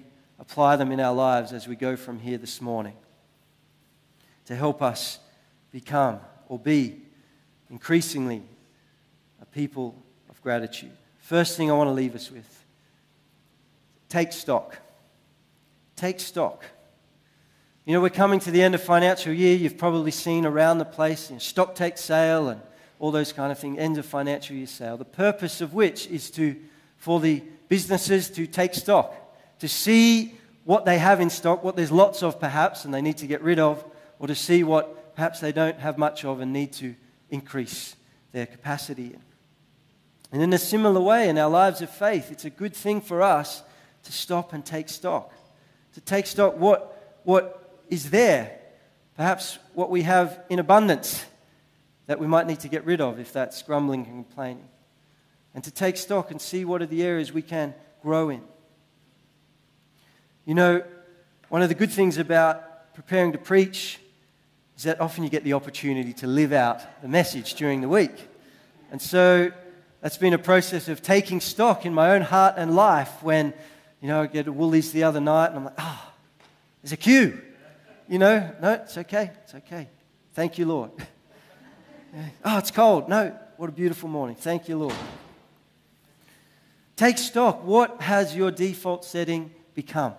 apply 0.48 0.76
them 0.76 0.92
in 0.92 1.00
our 1.00 1.14
lives 1.14 1.54
as 1.54 1.66
we 1.66 1.74
go 1.74 1.96
from 1.96 2.18
here 2.18 2.36
this 2.36 2.60
morning 2.60 2.92
to 4.44 4.54
help 4.54 4.82
us 4.82 5.18
become 5.72 6.20
or 6.48 6.58
be 6.58 7.00
increasingly 7.70 8.42
a 9.40 9.46
people 9.46 9.96
of 10.28 10.40
gratitude. 10.42 10.92
First 11.18 11.56
thing 11.56 11.70
I 11.70 11.74
want 11.74 11.88
to 11.88 11.94
leave 11.94 12.14
us 12.14 12.30
with 12.30 12.46
take 14.10 14.32
stock. 14.32 14.76
Take 15.96 16.20
stock. 16.20 16.62
You 17.86 17.94
know, 17.94 18.02
we're 18.02 18.10
coming 18.10 18.38
to 18.40 18.50
the 18.50 18.62
end 18.62 18.74
of 18.74 18.82
financial 18.82 19.32
year. 19.32 19.56
You've 19.56 19.78
probably 19.78 20.10
seen 20.10 20.44
around 20.44 20.76
the 20.76 20.84
place 20.84 21.30
you 21.30 21.36
know, 21.36 21.40
stock 21.40 21.74
take 21.74 21.96
sale 21.96 22.50
and 22.50 22.60
all 22.98 23.10
those 23.10 23.32
kind 23.32 23.50
of 23.50 23.58
things, 23.58 23.78
end 23.78 23.96
of 23.96 24.04
financial 24.04 24.56
year 24.56 24.66
sale. 24.66 24.98
The 24.98 25.06
purpose 25.06 25.62
of 25.62 25.72
which 25.72 26.06
is 26.08 26.30
to, 26.32 26.54
for 26.98 27.18
the 27.18 27.42
businesses 27.70 28.28
to 28.32 28.46
take 28.46 28.74
stock, 28.74 29.14
to 29.58 29.68
see 29.68 30.34
what 30.64 30.84
they 30.84 30.98
have 30.98 31.20
in 31.20 31.30
stock, 31.30 31.62
what 31.62 31.76
there's 31.76 31.92
lots 31.92 32.22
of 32.22 32.40
perhaps, 32.40 32.84
and 32.84 32.92
they 32.92 33.02
need 33.02 33.18
to 33.18 33.26
get 33.26 33.42
rid 33.42 33.58
of, 33.58 33.84
or 34.18 34.26
to 34.26 34.34
see 34.34 34.64
what 34.64 35.14
perhaps 35.14 35.40
they 35.40 35.52
don't 35.52 35.78
have 35.78 35.98
much 35.98 36.24
of 36.24 36.40
and 36.40 36.52
need 36.52 36.72
to 36.72 36.94
increase 37.30 37.96
their 38.32 38.46
capacity. 38.46 39.16
And 40.32 40.42
in 40.42 40.52
a 40.52 40.58
similar 40.58 41.00
way, 41.00 41.28
in 41.28 41.38
our 41.38 41.50
lives 41.50 41.80
of 41.80 41.90
faith, 41.90 42.32
it's 42.32 42.44
a 42.44 42.50
good 42.50 42.74
thing 42.74 43.00
for 43.00 43.22
us 43.22 43.62
to 44.04 44.12
stop 44.12 44.52
and 44.52 44.64
take 44.64 44.88
stock. 44.88 45.32
To 45.94 46.00
take 46.00 46.26
stock 46.26 46.58
what, 46.58 47.20
what 47.24 47.80
is 47.88 48.10
there, 48.10 48.58
perhaps 49.16 49.58
what 49.74 49.90
we 49.90 50.02
have 50.02 50.40
in 50.48 50.58
abundance 50.58 51.24
that 52.06 52.18
we 52.18 52.26
might 52.26 52.46
need 52.46 52.60
to 52.60 52.68
get 52.68 52.84
rid 52.84 53.00
of 53.00 53.20
if 53.20 53.32
that's 53.32 53.62
grumbling 53.62 54.06
and 54.06 54.24
complaining. 54.26 54.68
And 55.54 55.62
to 55.64 55.70
take 55.70 55.96
stock 55.96 56.30
and 56.30 56.40
see 56.40 56.64
what 56.64 56.82
are 56.82 56.86
the 56.86 57.04
areas 57.04 57.32
we 57.32 57.42
can 57.42 57.74
grow 58.02 58.28
in. 58.28 58.42
You 60.44 60.54
know, 60.54 60.82
one 61.48 61.62
of 61.62 61.70
the 61.70 61.74
good 61.74 61.90
things 61.90 62.18
about 62.18 62.92
preparing 62.94 63.32
to 63.32 63.38
preach 63.38 63.98
is 64.76 64.82
that 64.82 65.00
often 65.00 65.24
you 65.24 65.30
get 65.30 65.42
the 65.42 65.54
opportunity 65.54 66.12
to 66.14 66.26
live 66.26 66.52
out 66.52 67.00
the 67.00 67.08
message 67.08 67.54
during 67.54 67.80
the 67.80 67.88
week. 67.88 68.28
And 68.90 69.00
so 69.00 69.50
that's 70.02 70.18
been 70.18 70.34
a 70.34 70.38
process 70.38 70.88
of 70.88 71.00
taking 71.00 71.40
stock 71.40 71.86
in 71.86 71.94
my 71.94 72.10
own 72.10 72.20
heart 72.20 72.56
and 72.58 72.76
life 72.76 73.22
when, 73.22 73.54
you 74.02 74.08
know, 74.08 74.20
I 74.20 74.26
get 74.26 74.44
to 74.44 74.52
Woolies 74.52 74.92
the 74.92 75.04
other 75.04 75.20
night 75.20 75.46
and 75.46 75.56
I'm 75.56 75.64
like, 75.64 75.74
ah, 75.78 76.04
oh, 76.06 76.12
there's 76.82 76.92
a 76.92 76.98
queue. 76.98 77.40
You 78.06 78.18
know, 78.18 78.50
no, 78.60 78.72
it's 78.72 78.98
okay, 78.98 79.30
it's 79.44 79.54
okay. 79.54 79.88
Thank 80.34 80.58
you, 80.58 80.66
Lord. 80.66 80.90
oh, 82.44 82.58
it's 82.58 82.70
cold. 82.70 83.08
No, 83.08 83.34
what 83.56 83.70
a 83.70 83.72
beautiful 83.72 84.10
morning. 84.10 84.36
Thank 84.36 84.68
you, 84.68 84.76
Lord. 84.76 84.94
Take 86.96 87.16
stock. 87.16 87.64
What 87.64 88.02
has 88.02 88.36
your 88.36 88.50
default 88.50 89.06
setting 89.06 89.52
become? 89.74 90.14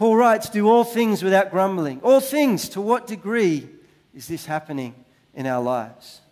Paul 0.00 0.16
writes, 0.16 0.48
Do 0.48 0.66
all 0.66 0.84
things 0.84 1.22
without 1.22 1.50
grumbling. 1.50 2.00
All 2.00 2.20
things, 2.20 2.70
to 2.70 2.80
what 2.80 3.06
degree 3.06 3.68
is 4.14 4.26
this 4.26 4.46
happening 4.46 4.94
in 5.34 5.46
our 5.46 5.62
lives? 5.62 6.22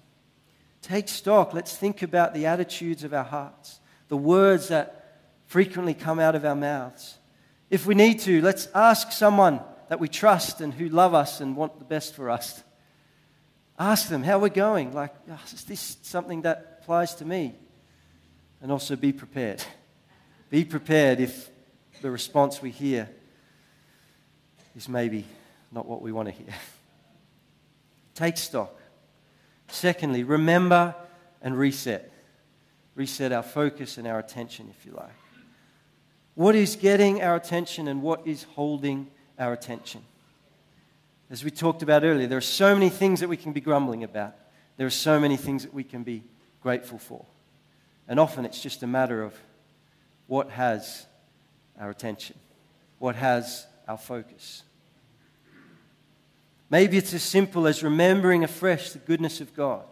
Take 0.80 1.06
stock. 1.06 1.52
Let's 1.52 1.76
think 1.76 2.00
about 2.00 2.32
the 2.32 2.46
attitudes 2.46 3.04
of 3.04 3.12
our 3.12 3.24
hearts, 3.24 3.80
the 4.08 4.16
words 4.16 4.68
that 4.68 5.20
frequently 5.48 5.92
come 5.92 6.18
out 6.18 6.34
of 6.34 6.46
our 6.46 6.54
mouths. 6.54 7.18
If 7.68 7.84
we 7.84 7.94
need 7.94 8.20
to, 8.20 8.40
let's 8.40 8.68
ask 8.74 9.12
someone 9.12 9.60
that 9.90 10.00
we 10.00 10.08
trust 10.08 10.62
and 10.62 10.72
who 10.72 10.88
love 10.88 11.12
us 11.12 11.42
and 11.42 11.54
want 11.54 11.78
the 11.78 11.84
best 11.84 12.14
for 12.14 12.30
us. 12.30 12.62
Ask 13.78 14.08
them 14.08 14.22
how 14.22 14.38
we're 14.38 14.48
going. 14.48 14.94
Like, 14.94 15.14
oh, 15.30 15.40
is 15.44 15.64
this 15.64 15.98
something 16.00 16.40
that 16.40 16.78
applies 16.80 17.16
to 17.16 17.26
me? 17.26 17.54
And 18.62 18.72
also 18.72 18.96
be 18.96 19.12
prepared. 19.12 19.62
Be 20.48 20.64
prepared 20.64 21.20
if 21.20 21.50
the 22.00 22.10
response 22.10 22.62
we 22.62 22.70
hear 22.70 23.10
is 24.78 24.88
maybe 24.88 25.24
not 25.72 25.86
what 25.86 26.00
we 26.00 26.12
want 26.12 26.28
to 26.28 26.32
hear. 26.32 26.54
Take 28.14 28.36
stock. 28.36 28.74
Secondly, 29.66 30.22
remember 30.22 30.94
and 31.42 31.58
reset. 31.58 32.10
Reset 32.94 33.32
our 33.32 33.42
focus 33.42 33.98
and 33.98 34.06
our 34.06 34.18
attention, 34.18 34.68
if 34.70 34.86
you 34.86 34.92
like. 34.92 35.12
What 36.34 36.54
is 36.54 36.76
getting 36.76 37.22
our 37.22 37.34
attention 37.34 37.88
and 37.88 38.02
what 38.02 38.26
is 38.26 38.44
holding 38.44 39.10
our 39.38 39.52
attention? 39.52 40.02
As 41.28 41.44
we 41.44 41.50
talked 41.50 41.82
about 41.82 42.04
earlier, 42.04 42.28
there 42.28 42.38
are 42.38 42.40
so 42.40 42.72
many 42.74 42.88
things 42.88 43.20
that 43.20 43.28
we 43.28 43.36
can 43.36 43.52
be 43.52 43.60
grumbling 43.60 44.04
about. 44.04 44.34
There 44.76 44.86
are 44.86 44.90
so 44.90 45.18
many 45.18 45.36
things 45.36 45.64
that 45.64 45.74
we 45.74 45.82
can 45.82 46.04
be 46.04 46.22
grateful 46.62 46.98
for. 46.98 47.24
And 48.06 48.20
often 48.20 48.44
it's 48.44 48.62
just 48.62 48.84
a 48.84 48.86
matter 48.86 49.22
of 49.22 49.34
what 50.28 50.50
has 50.50 51.06
our 51.78 51.90
attention, 51.90 52.36
what 52.98 53.16
has 53.16 53.66
our 53.88 53.98
focus. 53.98 54.62
Maybe 56.70 56.98
it's 56.98 57.14
as 57.14 57.22
simple 57.22 57.66
as 57.66 57.82
remembering 57.82 58.44
afresh 58.44 58.90
the 58.90 58.98
goodness 58.98 59.40
of 59.40 59.54
God, 59.54 59.84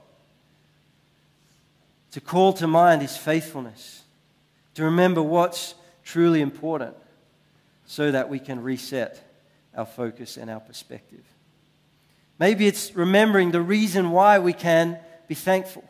to 2.12 2.20
call 2.20 2.52
to 2.54 2.66
mind 2.66 3.02
His 3.02 3.16
faithfulness, 3.16 4.02
to 4.74 4.84
remember 4.84 5.22
what's 5.22 5.74
truly 6.04 6.40
important 6.40 6.96
so 7.86 8.10
that 8.10 8.28
we 8.28 8.38
can 8.38 8.62
reset 8.62 9.22
our 9.74 9.86
focus 9.86 10.36
and 10.36 10.50
our 10.50 10.60
perspective. 10.60 11.24
Maybe 12.38 12.66
it's 12.66 12.94
remembering 12.94 13.50
the 13.50 13.62
reason 13.62 14.10
why 14.10 14.38
we 14.38 14.52
can 14.52 14.98
be 15.28 15.34
thankful. 15.34 15.84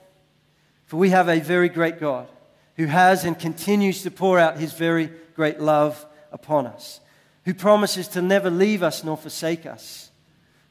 For 0.87 0.97
we 0.97 1.11
have 1.11 1.29
a 1.29 1.41
very 1.41 1.69
great 1.69 1.99
God 1.99 2.29
who 2.77 2.87
has 2.87 3.25
and 3.25 3.39
continues 3.39 4.03
to 4.03 4.11
pour 4.11 4.39
out 4.39 4.59
his 4.59 4.73
very 4.73 5.11
great 5.35 5.61
love 5.61 6.05
upon 6.31 6.67
us, 6.67 7.01
who 7.45 7.55
promises 7.55 8.09
to 8.09 8.23
never 8.23 8.51
leave 8.51 8.83
us 8.83 9.03
nor 9.03 9.17
forsake 9.17 9.67
us, 9.67 10.06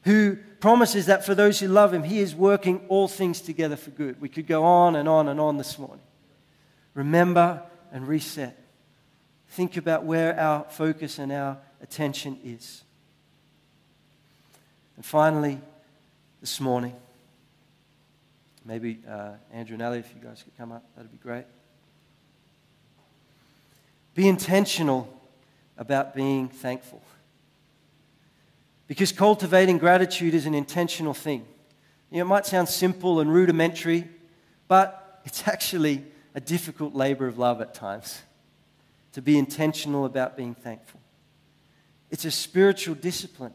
who 0.06 0.36
promises 0.60 1.06
that 1.06 1.26
for 1.26 1.34
those 1.34 1.58
who 1.58 1.66
love 1.66 1.92
him, 1.92 2.04
he 2.04 2.20
is 2.20 2.32
working 2.32 2.80
all 2.88 3.08
things 3.08 3.40
together 3.40 3.74
for 3.74 3.90
good. 3.90 4.20
We 4.20 4.28
could 4.28 4.46
go 4.46 4.62
on 4.64 4.94
and 4.94 5.08
on 5.08 5.26
and 5.26 5.40
on 5.40 5.58
this 5.58 5.80
morning. 5.80 6.04
Remember 6.94 7.60
and 7.90 8.06
reset. 8.06 8.56
Think 9.48 9.76
about 9.76 10.04
where 10.04 10.38
our 10.38 10.64
focus 10.70 11.18
and 11.18 11.32
our 11.32 11.58
attention 11.82 12.38
is. 12.44 12.84
And 14.94 15.04
finally, 15.04 15.60
this 16.40 16.60
morning, 16.60 16.94
maybe 18.64 19.00
uh, 19.08 19.32
Andrew 19.52 19.74
and 19.74 19.82
Ellie, 19.82 19.98
if 19.98 20.14
you 20.14 20.22
guys 20.22 20.40
could 20.40 20.56
come 20.56 20.70
up, 20.70 20.84
that'd 20.94 21.10
be 21.10 21.18
great. 21.18 21.46
Be 24.14 24.28
intentional 24.28 25.12
about 25.76 26.14
being 26.14 26.48
thankful. 26.48 27.02
Because 28.86 29.12
cultivating 29.12 29.78
gratitude 29.78 30.34
is 30.34 30.46
an 30.46 30.54
intentional 30.54 31.14
thing. 31.14 31.44
You 32.10 32.18
know, 32.18 32.22
it 32.22 32.28
might 32.28 32.46
sound 32.46 32.68
simple 32.68 33.20
and 33.20 33.32
rudimentary, 33.32 34.08
but 34.68 35.20
it's 35.24 35.48
actually 35.48 36.04
a 36.34 36.40
difficult 36.40 36.94
labor 36.94 37.26
of 37.26 37.38
love 37.38 37.60
at 37.60 37.74
times 37.74 38.22
to 39.12 39.22
be 39.22 39.38
intentional 39.38 40.04
about 40.04 40.36
being 40.36 40.54
thankful. 40.54 41.00
It's 42.10 42.24
a 42.24 42.30
spiritual 42.30 42.94
discipline 42.94 43.54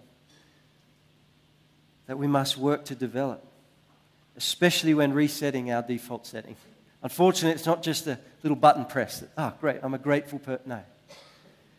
that 2.08 2.18
we 2.18 2.28
must 2.28 2.58
work 2.58 2.84
to 2.86 2.96
develop, 2.96 3.46
especially 4.36 4.94
when 4.94 5.14
resetting 5.14 5.72
our 5.72 5.82
default 5.82 6.28
setting. 6.28 6.58
Unfortunately, 7.04 7.56
it's 7.56 7.66
not 7.66 7.82
just 7.84 8.06
a 8.08 8.20
little 8.44 8.56
button 8.56 8.86
press 8.86 9.22
that, 9.22 9.30
oh, 9.38 9.54
great, 9.62 9.80
I'm 9.82 9.94
a 9.94 10.00
grateful 10.00 10.40
person. 10.40 10.64
No. 10.66 10.84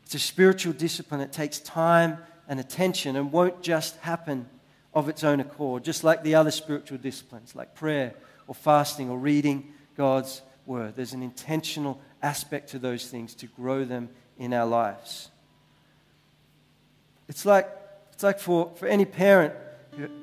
It's 0.04 0.14
a 0.14 0.18
spiritual 0.18 0.72
discipline. 0.72 1.20
It 1.20 1.32
takes 1.32 1.58
time 1.58 2.18
and 2.48 2.60
attention 2.60 3.16
and 3.16 3.32
won't 3.32 3.62
just 3.62 3.96
happen 3.98 4.48
of 4.94 5.08
its 5.08 5.24
own 5.24 5.40
accord, 5.40 5.84
just 5.84 6.04
like 6.04 6.22
the 6.22 6.34
other 6.34 6.50
spiritual 6.50 6.98
disciplines, 6.98 7.54
like 7.54 7.74
prayer 7.74 8.14
or 8.46 8.54
fasting 8.54 9.08
or 9.08 9.18
reading 9.18 9.72
God's 9.96 10.42
word. 10.66 10.94
There's 10.96 11.12
an 11.12 11.22
intentional 11.22 12.00
aspect 12.22 12.70
to 12.70 12.78
those 12.78 13.08
things 13.08 13.34
to 13.36 13.46
grow 13.46 13.84
them 13.84 14.10
in 14.38 14.52
our 14.52 14.66
lives. 14.66 15.30
It's 17.28 17.46
like, 17.46 17.68
it's 18.12 18.22
like 18.22 18.38
for, 18.38 18.72
for 18.76 18.86
any 18.86 19.04
parent 19.04 19.54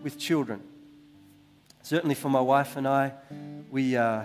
with 0.04 0.20
children. 0.20 0.62
Certainly 1.82 2.16
for 2.16 2.30
my 2.30 2.42
wife 2.42 2.76
and 2.76 2.88
I, 2.88 3.14
we, 3.72 3.98
uh, 3.98 4.24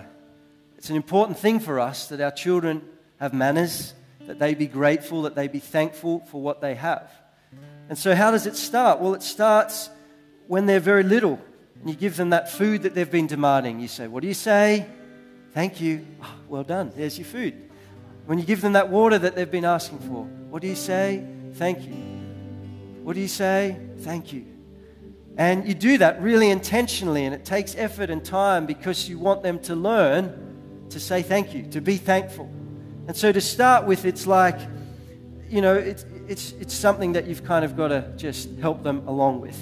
it's 0.77 0.89
an 0.89 0.95
important 0.95 1.39
thing 1.39 1.59
for 1.59 1.79
us 1.79 2.07
that 2.09 2.21
our 2.21 2.31
children 2.31 2.83
have 3.19 3.33
manners, 3.33 3.93
that 4.27 4.39
they 4.39 4.53
be 4.53 4.67
grateful, 4.67 5.23
that 5.23 5.35
they 5.35 5.47
be 5.47 5.59
thankful 5.59 6.19
for 6.31 6.41
what 6.41 6.61
they 6.61 6.75
have. 6.75 7.09
And 7.89 7.97
so, 7.97 8.15
how 8.15 8.31
does 8.31 8.45
it 8.45 8.55
start? 8.55 8.99
Well, 8.99 9.13
it 9.13 9.23
starts 9.23 9.89
when 10.47 10.65
they're 10.65 10.79
very 10.79 11.03
little 11.03 11.39
and 11.79 11.89
you 11.89 11.95
give 11.95 12.17
them 12.17 12.31
that 12.31 12.49
food 12.51 12.83
that 12.83 12.95
they've 12.95 13.09
been 13.09 13.27
demanding. 13.27 13.79
You 13.79 13.87
say, 13.87 14.07
What 14.07 14.21
do 14.21 14.27
you 14.27 14.33
say? 14.33 14.87
Thank 15.53 15.79
you. 15.79 16.05
Oh, 16.21 16.35
well 16.49 16.63
done. 16.63 16.91
There's 16.95 17.17
your 17.17 17.27
food. 17.27 17.69
When 18.25 18.39
you 18.39 18.45
give 18.45 18.61
them 18.61 18.73
that 18.73 18.89
water 18.89 19.19
that 19.19 19.35
they've 19.35 19.49
been 19.49 19.65
asking 19.65 19.99
for, 19.99 20.23
what 20.49 20.61
do 20.61 20.67
you 20.67 20.75
say? 20.75 21.23
Thank 21.53 21.85
you. 21.85 21.93
What 23.03 23.13
do 23.13 23.21
you 23.21 23.27
say? 23.27 23.77
Thank 23.99 24.33
you. 24.33 24.47
And 25.37 25.67
you 25.67 25.73
do 25.73 25.97
that 25.99 26.21
really 26.21 26.49
intentionally, 26.49 27.25
and 27.25 27.35
it 27.35 27.45
takes 27.45 27.75
effort 27.75 28.09
and 28.09 28.25
time 28.25 28.65
because 28.65 29.07
you 29.07 29.19
want 29.19 29.43
them 29.43 29.59
to 29.59 29.75
learn 29.75 30.87
to 30.89 30.99
say 30.99 31.21
thank 31.21 31.53
you, 31.53 31.67
to 31.67 31.81
be 31.81 31.97
thankful. 31.97 32.49
And 33.07 33.15
so 33.15 33.31
to 33.31 33.41
start 33.41 33.85
with, 33.85 34.05
it's 34.05 34.25
like, 34.25 34.59
you 35.49 35.61
know, 35.61 35.75
it's, 35.75 36.03
it's, 36.27 36.53
it's 36.59 36.73
something 36.73 37.13
that 37.13 37.27
you've 37.27 37.43
kind 37.43 37.63
of 37.65 37.75
got 37.75 37.89
to 37.89 38.11
just 38.17 38.49
help 38.59 38.83
them 38.83 39.07
along 39.07 39.41
with. 39.41 39.57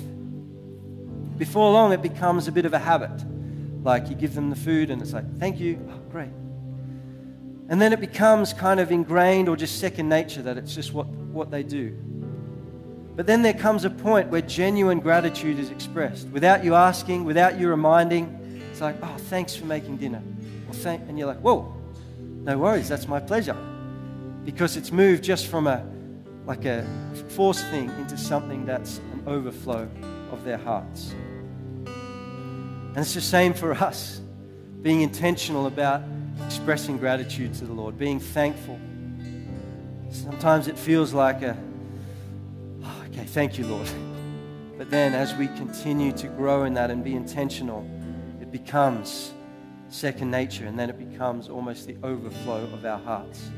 Before 1.38 1.72
long, 1.72 1.92
it 1.92 2.02
becomes 2.02 2.48
a 2.48 2.52
bit 2.52 2.66
of 2.66 2.74
a 2.74 2.80
habit. 2.80 3.24
Like 3.84 4.10
you 4.10 4.16
give 4.16 4.34
them 4.34 4.50
the 4.50 4.56
food, 4.56 4.90
and 4.90 5.02
it's 5.02 5.14
like, 5.14 5.26
thank 5.40 5.60
you, 5.60 5.80
oh, 5.92 5.98
great. 6.10 6.30
And 7.70 7.82
then 7.82 7.92
it 7.92 8.00
becomes 8.00 8.54
kind 8.54 8.80
of 8.80 8.92
ingrained 8.92 9.50
or 9.50 9.56
just 9.56 9.80
second 9.80 10.10
nature 10.10 10.42
that 10.42 10.58
it's 10.58 10.76
just 10.76 10.94
what, 10.94 11.08
what 11.08 11.52
they 11.52 11.64
do. 11.64 11.98
But 13.16 13.28
then 13.28 13.42
there 13.42 13.54
comes 13.54 13.86
a 13.86 13.90
point 13.90 14.30
where 14.30 14.42
genuine 14.42 15.00
gratitude 15.00 15.60
is 15.60 15.70
expressed 15.70 16.28
without 16.30 16.64
you 16.64 16.76
asking, 16.76 17.26
without 17.26 17.60
you 17.60 17.70
reminding. 17.70 18.62
It's 18.72 18.82
like, 18.82 18.96
oh, 19.04 19.16
thanks 19.18 19.56
for 19.56 19.66
making 19.66 19.98
dinner. 19.98 20.22
Well, 20.66 20.74
thank, 20.74 21.08
and 21.08 21.18
you're 21.18 21.28
like, 21.28 21.40
whoa, 21.40 21.74
no 22.20 22.58
worries, 22.58 22.90
that's 22.90 23.08
my 23.08 23.20
pleasure. 23.20 23.58
Because 24.46 24.78
it's 24.78 24.92
moved 24.92 25.24
just 25.24 25.48
from 25.48 25.68
a 25.68 25.86
like 26.46 26.66
a 26.66 26.86
forced 27.30 27.66
thing 27.68 27.90
into 27.92 28.18
something 28.18 28.66
that's 28.66 28.98
an 29.14 29.24
overflow 29.28 29.90
of 30.32 30.44
their 30.44 30.58
hearts. 30.58 31.14
And 31.86 32.98
it's 32.98 33.14
the 33.14 33.22
same 33.22 33.54
for 33.54 33.72
us, 33.74 34.22
being 34.82 35.02
intentional 35.02 35.68
about 35.68 36.04
expressing 36.46 36.98
gratitude 36.98 37.54
to 37.56 37.66
the 37.66 37.74
Lord, 37.74 37.98
being 37.98 38.20
thankful. 38.20 38.80
Sometimes 40.10 40.68
it 40.68 40.78
feels 40.78 41.14
like 41.14 41.42
a 41.42 41.58
oh, 42.84 43.04
Okay, 43.08 43.26
thank 43.26 43.58
you, 43.58 43.66
Lord. 43.66 43.90
But 44.78 44.90
then 44.90 45.14
as 45.14 45.34
we 45.36 45.48
continue 45.48 46.12
to 46.14 46.28
grow 46.28 46.66
in 46.66 46.74
that 46.74 46.92
and 46.92 47.04
be 47.04 47.16
intentional, 47.16 47.88
it 48.42 48.52
becomes 48.52 49.34
second 49.90 50.32
nature 50.32 50.66
and 50.66 50.78
then 50.78 50.90
it 50.90 50.98
becomes 50.98 51.48
almost 51.48 51.88
the 51.88 51.96
overflow 52.04 52.64
of 52.74 52.84
our 52.86 53.00
hearts. 53.00 53.50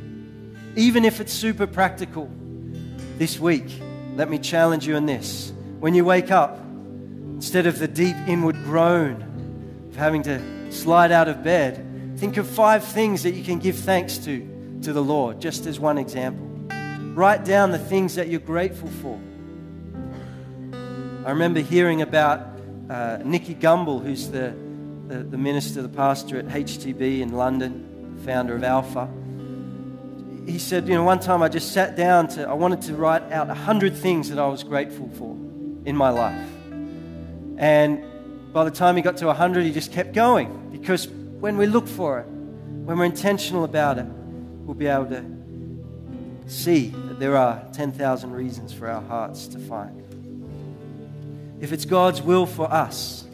Even 0.75 1.05
if 1.05 1.19
it's 1.21 1.33
super 1.33 1.65
practical, 1.65 2.29
this 3.17 3.39
week, 3.39 3.65
let 4.15 4.29
me 4.29 4.37
challenge 4.39 4.87
you 4.87 4.95
in 4.95 5.05
this. 5.05 5.51
When 5.79 5.93
you 5.93 6.05
wake 6.05 6.31
up, 6.31 6.59
instead 7.33 7.67
of 7.67 7.79
the 7.79 7.87
deep 7.87 8.15
inward 8.27 8.55
groan 8.63 9.87
of 9.89 9.95
having 9.95 10.23
to 10.23 10.71
slide 10.71 11.11
out 11.11 11.27
of 11.27 11.43
bed, 11.43 12.17
think 12.17 12.37
of 12.37 12.47
five 12.47 12.83
things 12.83 13.23
that 13.23 13.31
you 13.31 13.43
can 13.43 13.59
give 13.59 13.77
thanks 13.77 14.17
to 14.19 14.55
to 14.85 14.93
the 14.93 15.03
Lord, 15.03 15.41
just 15.41 15.65
as 15.65 15.79
one 15.79 15.97
example. 15.97 16.45
Write 17.15 17.43
down 17.43 17.71
the 17.71 17.79
things 17.79 18.15
that 18.15 18.27
you're 18.27 18.39
grateful 18.39 18.89
for. 19.01 19.19
I 21.25 21.31
remember 21.31 21.59
hearing 21.59 22.01
about 22.01 22.41
uh, 22.89 23.17
Nicky 23.23 23.55
Gumbel, 23.55 24.03
who's 24.03 24.29
the, 24.29 24.55
the, 25.07 25.23
the 25.23 25.37
minister, 25.37 25.81
the 25.81 25.89
pastor 25.89 26.37
at 26.37 26.45
HTB 26.45 27.21
in 27.21 27.33
London, 27.33 28.21
founder 28.25 28.55
of 28.55 28.63
Alpha. 28.63 29.09
He 30.45 30.59
said, 30.59 30.87
You 30.87 30.95
know, 30.95 31.03
one 31.03 31.19
time 31.19 31.41
I 31.41 31.49
just 31.49 31.73
sat 31.73 31.95
down 31.95 32.27
to, 32.29 32.47
I 32.47 32.53
wanted 32.53 32.81
to 32.83 32.95
write 32.95 33.23
out 33.31 33.49
a 33.49 33.53
hundred 33.53 33.95
things 33.95 34.29
that 34.29 34.39
I 34.39 34.47
was 34.47 34.63
grateful 34.63 35.09
for 35.15 35.31
in 35.85 35.95
my 35.95 36.09
life. 36.09 36.47
And 37.57 38.03
by 38.53 38.63
the 38.63 38.71
time 38.71 38.95
he 38.95 39.01
got 39.01 39.17
to 39.17 39.27
100, 39.27 39.65
he 39.65 39.71
just 39.71 39.91
kept 39.91 40.13
going 40.13 40.69
because 40.71 41.07
when 41.07 41.57
we 41.57 41.65
look 41.65 41.87
for 41.87 42.19
it, 42.19 42.23
when 42.25 42.97
we're 42.97 43.05
intentional 43.05 43.63
about 43.63 43.97
it, 43.97 44.05
we'll 44.05 44.75
be 44.75 44.87
able 44.87 45.07
to 45.07 45.23
see 46.47 46.89
that 46.89 47.19
there 47.19 47.35
are 47.35 47.63
10,000 47.73 48.31
reasons 48.31 48.71
for 48.71 48.87
our 48.87 49.01
hearts 49.01 49.47
to 49.47 49.59
find. 49.59 50.01
If 51.59 51.71
it's 51.73 51.85
God's 51.85 52.21
will 52.21 52.45
for 52.45 52.71
us, 52.71 53.25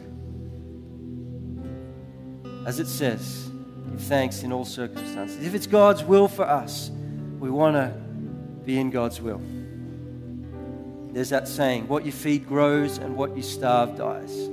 as 2.64 2.80
it 2.80 2.86
says, 2.86 3.50
give 3.90 4.00
thanks 4.00 4.42
in 4.42 4.52
all 4.52 4.64
circumstances. 4.64 5.44
If 5.44 5.54
it's 5.54 5.66
God's 5.66 6.04
will 6.04 6.28
for 6.28 6.44
us, 6.44 6.90
we 7.42 7.50
want 7.50 7.74
to 7.74 7.88
be 8.64 8.78
in 8.78 8.88
God's 8.88 9.20
will. 9.20 9.40
There's 11.12 11.30
that 11.30 11.48
saying, 11.48 11.88
what 11.88 12.06
you 12.06 12.12
feed 12.12 12.46
grows 12.46 12.98
and 12.98 13.16
what 13.16 13.36
you 13.36 13.42
starve 13.42 13.96
dies. 13.96 14.48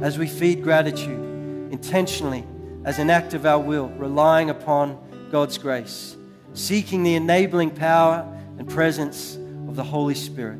As 0.00 0.18
we 0.18 0.26
feed 0.26 0.60
gratitude 0.60 1.72
intentionally 1.72 2.42
as 2.84 2.98
an 2.98 3.10
act 3.10 3.34
of 3.34 3.46
our 3.46 3.60
will, 3.60 3.90
relying 3.90 4.50
upon 4.50 4.98
God's 5.30 5.56
grace, 5.56 6.16
seeking 6.52 7.04
the 7.04 7.14
enabling 7.14 7.70
power 7.70 8.26
and 8.58 8.68
presence 8.68 9.36
of 9.68 9.76
the 9.76 9.84
Holy 9.84 10.16
Spirit, 10.16 10.58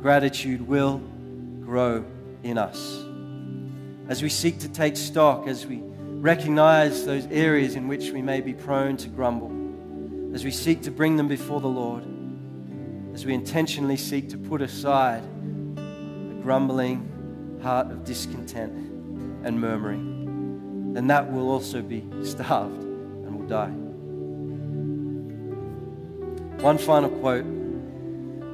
gratitude 0.00 0.66
will 0.66 1.02
grow 1.60 2.02
in 2.42 2.56
us. 2.56 2.98
As 4.08 4.22
we 4.22 4.30
seek 4.30 4.58
to 4.60 4.70
take 4.70 4.96
stock, 4.96 5.46
as 5.46 5.66
we 5.66 5.82
recognize 5.82 7.04
those 7.04 7.26
areas 7.26 7.74
in 7.74 7.88
which 7.88 8.10
we 8.10 8.22
may 8.22 8.40
be 8.40 8.54
prone 8.54 8.96
to 8.96 9.08
grumble, 9.10 9.59
as 10.32 10.44
we 10.44 10.50
seek 10.50 10.82
to 10.82 10.90
bring 10.90 11.16
them 11.16 11.28
before 11.28 11.60
the 11.60 11.68
Lord, 11.68 12.04
as 13.14 13.26
we 13.26 13.34
intentionally 13.34 13.96
seek 13.96 14.28
to 14.30 14.38
put 14.38 14.62
aside 14.62 15.24
a 15.76 16.42
grumbling 16.42 17.58
heart 17.62 17.90
of 17.90 18.04
discontent 18.04 18.72
and 19.44 19.60
murmuring, 19.60 20.92
then 20.94 21.08
that 21.08 21.30
will 21.30 21.50
also 21.50 21.82
be 21.82 22.04
starved 22.22 22.82
and 22.82 23.38
will 23.38 23.46
die. 23.46 23.70
One 26.62 26.78
final 26.78 27.10
quote 27.10 27.44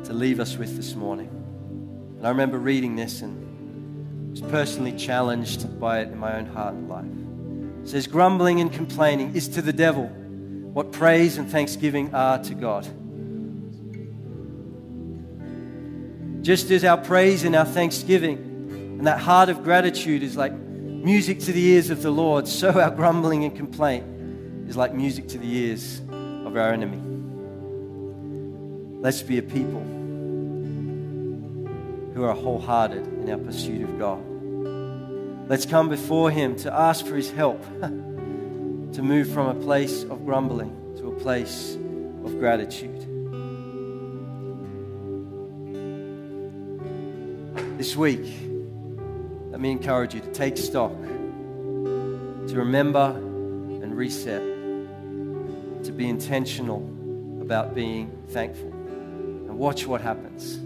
to 0.05 0.13
leave 0.13 0.41
us 0.41 0.57
with 0.57 0.77
this 0.77 0.95
morning. 0.95 1.29
And 2.19 2.27
I 2.27 2.31
remember 2.31 2.59
reading 2.59 2.97
this 2.97 3.21
and 3.23 4.31
was 4.31 4.41
personally 4.41 4.93
challenged 4.93 5.79
by 5.79 6.01
it 6.01 6.09
in 6.09 6.19
my 6.19 6.37
own 6.37 6.47
heart 6.47 6.75
and 6.75 6.89
life. 6.89 7.83
It 7.83 7.89
says, 7.89 8.07
Grumbling 8.07 8.61
and 8.61 8.73
complaining 8.73 9.35
is 9.35 9.49
to 9.49 9.63
the 9.63 9.73
devil 9.73 10.11
what 10.77 10.93
praise 10.93 11.39
and 11.39 11.51
thanksgiving 11.51 12.15
are 12.15 12.37
to 12.37 12.53
God. 12.53 12.85
Just 16.45 16.71
as 16.71 16.85
our 16.85 16.99
praise 16.99 17.45
and 17.45 17.57
our 17.57 17.65
thanksgiving 17.65 18.37
and 18.99 19.07
that 19.07 19.19
heart 19.19 19.49
of 19.49 19.65
gratitude 19.65 20.23
is 20.23 20.37
like 20.37 20.53
music 20.53 21.41
to 21.41 21.53
the 21.53 21.65
ears 21.65 21.89
of 21.89 22.03
the 22.03 22.11
Lord, 22.11 22.47
so 22.47 22.79
our 22.79 22.91
grumbling 22.91 23.45
and 23.45 23.57
complaint 23.57 24.05
is 24.69 24.77
like 24.77 24.93
music 24.93 25.29
to 25.29 25.39
the 25.39 25.51
ears 25.51 26.01
of 26.11 26.59
our 26.59 26.75
enemy. 26.75 27.01
Let's 29.01 29.23
be 29.23 29.39
a 29.39 29.43
people 29.43 29.81
who 32.13 32.23
are 32.23 32.35
wholehearted 32.35 33.07
in 33.07 33.31
our 33.31 33.39
pursuit 33.39 33.81
of 33.81 33.99
God. 33.99 34.23
Let's 35.49 35.65
come 35.65 35.89
before 35.89 36.31
Him 36.31 36.55
to 36.57 36.71
ask 36.71 37.07
for 37.07 37.17
His 37.17 37.31
help 37.31 37.65
to 38.93 39.03
move 39.03 39.31
from 39.31 39.49
a 39.49 39.55
place 39.55 40.05
of 40.05 40.25
grumbling 40.25 40.95
to 40.97 41.09
a 41.09 41.21
place 41.21 41.75
of 42.25 42.39
gratitude. 42.39 43.01
This 47.79 47.95
week, 47.95 48.27
let 49.51 49.61
me 49.61 49.71
encourage 49.71 50.15
you 50.15 50.21
to 50.21 50.33
take 50.33 50.57
stock, 50.57 50.93
to 51.03 52.55
remember 52.55 53.11
and 53.17 53.97
reset, 53.97 54.43
to 55.85 55.93
be 55.93 56.09
intentional 56.09 56.79
about 57.43 57.75
being 57.75 58.11
thankful. 58.29 58.71
And 58.71 59.59
watch 59.59 59.87
what 59.87 60.01
happens. 60.01 60.59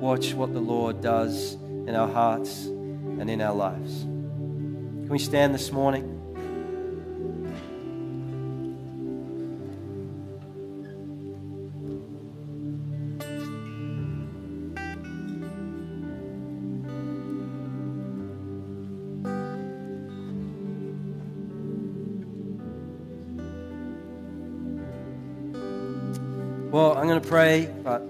Watch 0.00 0.34
what 0.34 0.52
the 0.52 0.60
Lord 0.60 1.00
does 1.00 1.54
in 1.54 1.94
our 1.94 2.08
hearts 2.08 2.66
and 2.66 3.28
in 3.28 3.40
our 3.40 3.54
lives. 3.54 4.02
Can 4.02 5.08
we 5.08 5.18
stand 5.18 5.54
this 5.54 5.72
morning? 5.72 6.15
Going 27.16 27.24
to 27.24 27.30
pray, 27.30 27.74
but 27.82 28.02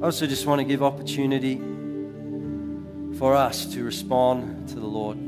I 0.00 0.06
also 0.06 0.26
just 0.26 0.46
want 0.46 0.60
to 0.60 0.64
give 0.64 0.82
opportunity 0.82 1.60
for 3.18 3.34
us 3.34 3.66
to 3.74 3.84
respond 3.84 4.70
to 4.70 4.76
the 4.76 4.86
Lord. 4.86 5.18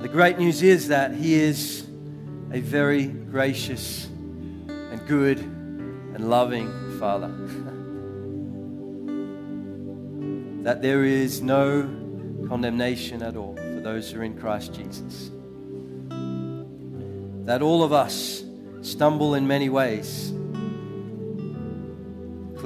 The 0.00 0.06
great 0.06 0.38
news 0.38 0.62
is 0.62 0.86
that 0.88 1.14
He 1.14 1.34
is 1.34 1.84
a 2.52 2.60
very 2.60 3.06
gracious 3.06 4.06
and 4.06 5.04
good 5.08 5.40
and 5.40 6.30
loving 6.30 6.68
Father. 7.00 7.26
that 10.62 10.80
there 10.80 11.02
is 11.02 11.42
no 11.42 11.82
condemnation 12.46 13.24
at 13.24 13.34
all 13.34 13.56
for 13.56 13.80
those 13.80 14.12
who 14.12 14.20
are 14.20 14.24
in 14.24 14.38
Christ 14.38 14.74
Jesus. 14.74 15.32
That 17.46 17.62
all 17.62 17.82
of 17.82 17.92
us 17.92 18.44
stumble 18.82 19.34
in 19.34 19.48
many 19.48 19.68
ways, 19.68 20.34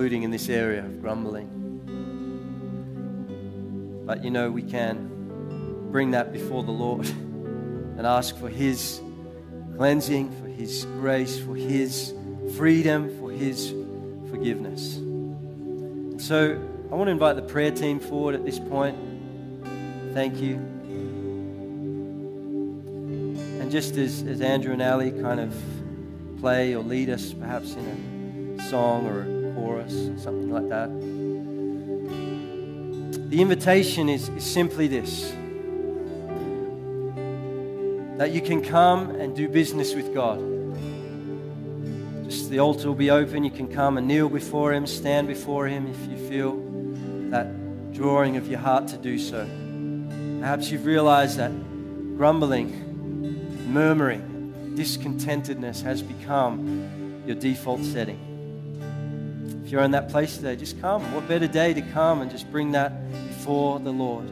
including 0.02 0.24
in 0.24 0.32
this 0.32 0.48
area 0.48 0.84
of 0.84 1.00
grumbling. 1.00 1.46
But 4.04 4.24
you 4.24 4.32
know, 4.32 4.50
we 4.50 4.64
can 4.64 5.88
bring 5.92 6.10
that 6.10 6.32
before 6.32 6.64
the 6.64 6.72
Lord 6.72 7.06
and 7.96 8.04
ask 8.04 8.36
for 8.36 8.48
His 8.48 9.00
cleansing, 9.76 10.32
for 10.42 10.48
His 10.48 10.86
grace, 10.86 11.38
for 11.38 11.54
His 11.54 12.12
freedom, 12.56 13.16
for 13.20 13.30
His 13.30 13.72
forgiveness. 14.28 14.94
so 16.18 16.60
I 16.90 16.96
want 16.96 17.06
to 17.06 17.12
invite 17.12 17.36
the 17.36 17.42
prayer 17.42 17.70
team 17.70 18.00
forward 18.00 18.34
at 18.34 18.44
this 18.44 18.58
point. 18.58 18.98
Thank 20.14 20.40
you. 20.40 20.56
And 23.60 23.70
just 23.70 23.96
as, 23.96 24.24
as 24.24 24.40
Andrew 24.40 24.72
and 24.72 24.82
Ali 24.82 25.12
kind 25.12 25.38
of 25.38 25.54
play 26.40 26.74
or 26.74 26.82
lead 26.82 27.08
us 27.08 27.32
perhaps 27.32 27.74
in 27.74 28.56
a 28.58 28.62
song 28.68 29.06
or 29.06 29.41
chorus, 29.62 30.10
something 30.20 30.50
like 30.50 30.68
that. 30.68 30.90
The 33.30 33.40
invitation 33.40 34.08
is, 34.08 34.28
is 34.30 34.44
simply 34.44 34.88
this 34.88 35.32
that 38.18 38.30
you 38.32 38.40
can 38.40 38.62
come 38.62 39.10
and 39.10 39.34
do 39.34 39.48
business 39.48 39.94
with 39.94 40.12
God. 40.12 40.38
Just 42.24 42.50
the 42.50 42.58
altar 42.58 42.88
will 42.88 42.94
be 42.94 43.10
open. 43.10 43.42
You 43.42 43.50
can 43.50 43.68
come 43.68 43.98
and 43.98 44.06
kneel 44.06 44.28
before 44.28 44.72
Him, 44.72 44.86
stand 44.86 45.28
before 45.28 45.66
Him 45.66 45.86
if 45.86 45.98
you 46.10 46.28
feel 46.28 46.60
that 47.30 47.46
drawing 47.92 48.36
of 48.36 48.48
your 48.48 48.60
heart 48.60 48.88
to 48.88 48.96
do 48.96 49.18
so. 49.18 49.48
Perhaps 50.40 50.70
you've 50.70 50.86
realized 50.86 51.38
that 51.38 51.52
grumbling, 52.16 53.72
murmuring, 53.72 54.74
discontentedness 54.76 55.82
has 55.82 56.02
become 56.02 57.22
your 57.26 57.36
default 57.36 57.82
setting. 57.82 58.31
You're 59.72 59.80
in 59.80 59.92
that 59.92 60.10
place 60.10 60.36
today, 60.36 60.54
just 60.54 60.78
come. 60.82 61.00
What 61.14 61.26
better 61.26 61.46
day 61.46 61.72
to 61.72 61.80
come 61.80 62.20
and 62.20 62.30
just 62.30 62.52
bring 62.52 62.72
that 62.72 62.92
before 63.28 63.80
the 63.80 63.90
Lord? 63.90 64.28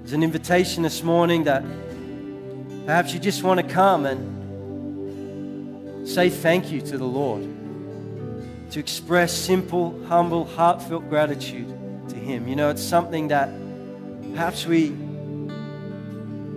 There's 0.00 0.12
an 0.12 0.22
invitation 0.22 0.82
this 0.82 1.02
morning 1.02 1.44
that 1.44 1.64
perhaps 2.84 3.14
you 3.14 3.20
just 3.20 3.42
want 3.42 3.58
to 3.58 3.66
come 3.66 4.04
and 4.04 4.26
say 6.06 6.28
thank 6.28 6.70
you 6.70 6.82
to 6.82 6.98
the 6.98 7.06
Lord. 7.06 7.48
to 8.72 8.78
express 8.78 9.32
simple, 9.32 9.98
humble, 10.08 10.44
heartfelt 10.44 11.08
gratitude 11.08 11.68
to 12.10 12.16
Him. 12.16 12.46
You 12.46 12.56
know, 12.56 12.68
it's 12.68 12.82
something 12.82 13.28
that 13.28 13.48
perhaps 14.32 14.66
we 14.66 14.90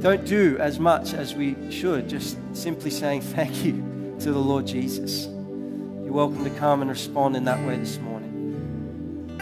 don't 0.01 0.25
do 0.25 0.57
as 0.59 0.77
much 0.77 1.13
as 1.13 1.35
we 1.35 1.55
should, 1.71 2.09
just 2.09 2.37
simply 2.51 2.91
saying 2.91 3.21
thank 3.37 3.63
you 3.63 3.86
to 4.19 4.31
the 4.31 4.39
Lord 4.39 4.65
Jesus. 4.65 5.25
You're 5.25 6.11
welcome 6.11 6.43
to 6.43 6.49
come 6.51 6.81
and 6.81 6.89
respond 6.89 7.35
in 7.35 7.43
that 7.45 7.65
way 7.67 7.77
this 7.77 7.99
morning. 7.99 9.37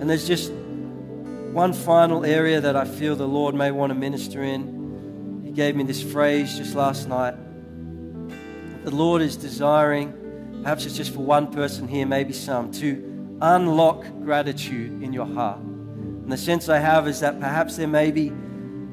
And 0.00 0.10
there's 0.10 0.26
just 0.26 0.50
one 0.50 1.72
final 1.72 2.24
area 2.24 2.60
that 2.60 2.74
I 2.74 2.84
feel 2.84 3.14
the 3.14 3.28
Lord 3.28 3.54
may 3.54 3.70
want 3.70 3.90
to 3.90 3.94
minister 3.94 4.42
in. 4.42 5.42
He 5.44 5.52
gave 5.52 5.76
me 5.76 5.84
this 5.84 6.02
phrase 6.02 6.56
just 6.58 6.74
last 6.74 7.08
night. 7.08 7.34
The 8.84 8.90
Lord 8.90 9.22
is 9.22 9.36
desiring, 9.36 10.60
perhaps 10.62 10.86
it's 10.86 10.96
just 10.96 11.14
for 11.14 11.20
one 11.20 11.52
person 11.52 11.86
here, 11.86 12.04
maybe 12.04 12.32
some, 12.32 12.72
to 12.72 13.38
unlock 13.40 14.04
gratitude 14.22 15.02
in 15.02 15.12
your 15.12 15.26
heart. 15.26 15.60
And 15.60 16.32
the 16.32 16.36
sense 16.36 16.68
I 16.68 16.78
have 16.78 17.06
is 17.06 17.20
that 17.20 17.38
perhaps 17.38 17.76
there 17.76 17.86
may 17.86 18.10
be 18.10 18.32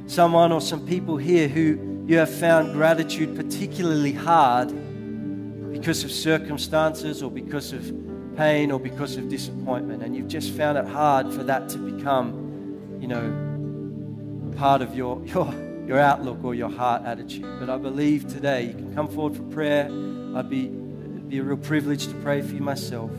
someone 0.06 0.52
or 0.52 0.62
some 0.62 0.86
people 0.86 1.18
here 1.18 1.48
who 1.48 2.06
you 2.06 2.18
have 2.18 2.30
found 2.30 2.74
gratitude 2.74 3.36
particularly 3.36 4.12
hard 4.12 4.72
because 5.82 6.04
of 6.04 6.12
circumstances 6.12 7.24
or 7.24 7.32
because 7.32 7.74
of 7.74 7.92
pain 8.38 8.72
or 8.72 8.80
because 8.80 9.18
of 9.18 9.28
disappointment, 9.30 10.04
and 10.04 10.16
you've 10.16 10.28
just 10.28 10.52
found 10.52 10.78
it 10.78 10.86
hard 10.86 11.34
for 11.34 11.42
that 11.42 11.68
to 11.70 11.80
become 11.80 12.98
you 13.00 13.08
know, 13.08 14.54
part 14.58 14.84
of 14.84 14.96
your, 14.96 15.20
your, 15.26 15.52
your 15.88 15.98
outlook 15.98 16.44
or 16.44 16.54
your 16.54 16.70
heart 16.70 17.04
attitude. 17.04 17.48
But 17.60 17.68
I 17.68 17.78
believe 17.78 18.28
today 18.28 18.66
you 18.68 18.74
can 18.74 18.94
come 18.94 19.08
forward 19.08 19.36
for 19.36 19.42
prayer. 19.46 19.86
I'd 20.36 20.52
be, 20.52 20.66
it'd 20.66 21.30
be 21.30 21.40
a 21.40 21.44
real 21.44 21.58
privilege 21.58 22.06
to 22.06 22.14
pray 22.22 22.44
for 22.44 22.54
you 22.54 22.62
myself. 22.62 23.10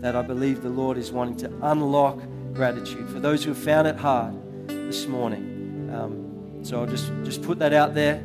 That 0.00 0.16
I 0.16 0.22
believe 0.22 0.62
the 0.62 0.70
Lord 0.70 0.98
is 0.98 1.12
wanting 1.12 1.36
to 1.36 1.52
unlock 1.62 2.18
gratitude 2.52 3.08
for 3.10 3.20
those 3.20 3.44
who 3.44 3.50
have 3.50 3.62
found 3.62 3.86
it 3.86 3.94
hard 3.94 4.34
this 4.66 5.06
morning. 5.06 5.88
Um, 5.94 6.64
so 6.64 6.80
I'll 6.80 6.86
just, 6.86 7.12
just 7.22 7.42
put 7.42 7.60
that 7.60 7.72
out 7.72 7.94
there 7.94 8.24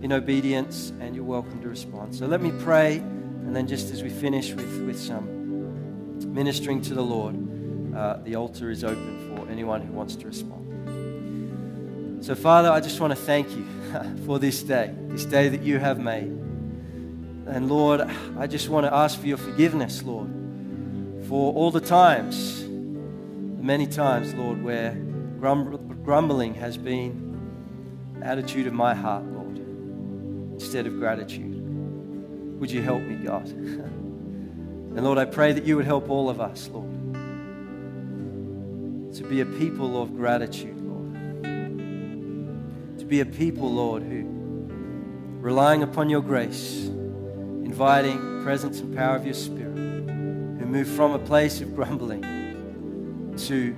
in 0.00 0.12
obedience, 0.12 0.94
and 1.00 1.14
you're 1.14 1.24
welcome 1.24 1.60
to 1.60 1.68
respond. 1.68 2.14
So 2.14 2.26
let 2.26 2.40
me 2.40 2.52
pray, 2.60 3.02
and 3.48 3.56
then 3.56 3.66
just 3.66 3.90
as 3.94 4.02
we 4.02 4.10
finish 4.10 4.52
with, 4.52 4.82
with 4.82 5.00
some 5.00 6.34
ministering 6.34 6.82
to 6.82 6.92
the 6.92 7.00
Lord, 7.00 7.34
uh, 7.96 8.18
the 8.22 8.36
altar 8.36 8.70
is 8.70 8.84
open 8.84 9.34
for 9.34 9.50
anyone 9.50 9.80
who 9.80 9.90
wants 9.94 10.16
to 10.16 10.26
respond. 10.26 10.66
So, 12.22 12.34
Father, 12.34 12.70
I 12.70 12.80
just 12.80 13.00
want 13.00 13.12
to 13.12 13.18
thank 13.18 13.48
you 13.56 13.66
for 14.26 14.38
this 14.38 14.62
day, 14.62 14.94
this 15.04 15.24
day 15.24 15.48
that 15.48 15.62
you 15.62 15.78
have 15.78 15.98
made. 15.98 16.24
And 16.24 17.70
Lord, 17.70 18.02
I 18.38 18.46
just 18.46 18.68
want 18.68 18.84
to 18.84 18.92
ask 18.92 19.18
for 19.18 19.26
your 19.26 19.38
forgiveness, 19.38 20.02
Lord, 20.02 20.28
for 21.26 21.54
all 21.54 21.70
the 21.70 21.80
times, 21.80 22.64
many 22.68 23.86
times, 23.86 24.34
Lord, 24.34 24.62
where 24.62 24.92
grumbling 25.40 26.52
has 26.52 26.76
been 26.76 28.20
attitude 28.20 28.66
of 28.66 28.74
my 28.74 28.94
heart, 28.94 29.24
Lord, 29.24 29.56
instead 30.52 30.86
of 30.86 30.98
gratitude. 30.98 31.57
Would 32.58 32.70
you 32.70 32.82
help 32.82 33.02
me, 33.02 33.16
God? 33.16 33.46
and 33.48 35.04
Lord, 35.04 35.18
I 35.18 35.24
pray 35.24 35.52
that 35.52 35.64
you 35.64 35.76
would 35.76 35.86
help 35.86 36.10
all 36.10 36.28
of 36.28 36.40
us, 36.40 36.68
Lord 36.68 36.98
to 39.18 39.24
be 39.24 39.40
a 39.40 39.46
people 39.46 40.00
of 40.00 40.14
gratitude, 40.16 40.80
Lord. 40.80 41.12
To 42.98 43.04
be 43.04 43.18
a 43.18 43.26
people, 43.26 43.68
Lord, 43.68 44.04
who, 44.04 44.24
relying 45.40 45.82
upon 45.82 46.08
your 46.08 46.20
grace, 46.20 46.84
inviting 46.84 48.44
presence 48.44 48.78
and 48.78 48.96
power 48.96 49.16
of 49.16 49.24
your 49.24 49.34
Spirit, 49.34 49.74
who 49.76 50.66
move 50.66 50.86
from 50.86 51.14
a 51.14 51.18
place 51.18 51.60
of 51.60 51.74
grumbling 51.74 53.34
to 53.38 53.72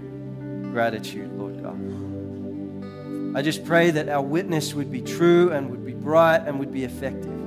gratitude, 0.72 1.32
Lord 1.38 1.62
God. 1.62 3.38
I 3.38 3.40
just 3.40 3.64
pray 3.64 3.90
that 3.92 4.10
our 4.10 4.22
witness 4.22 4.74
would 4.74 4.90
be 4.90 5.00
true 5.00 5.52
and 5.52 5.70
would 5.70 5.86
be 5.86 5.94
bright 5.94 6.42
and 6.46 6.58
would 6.58 6.72
be 6.72 6.84
effective. 6.84 7.39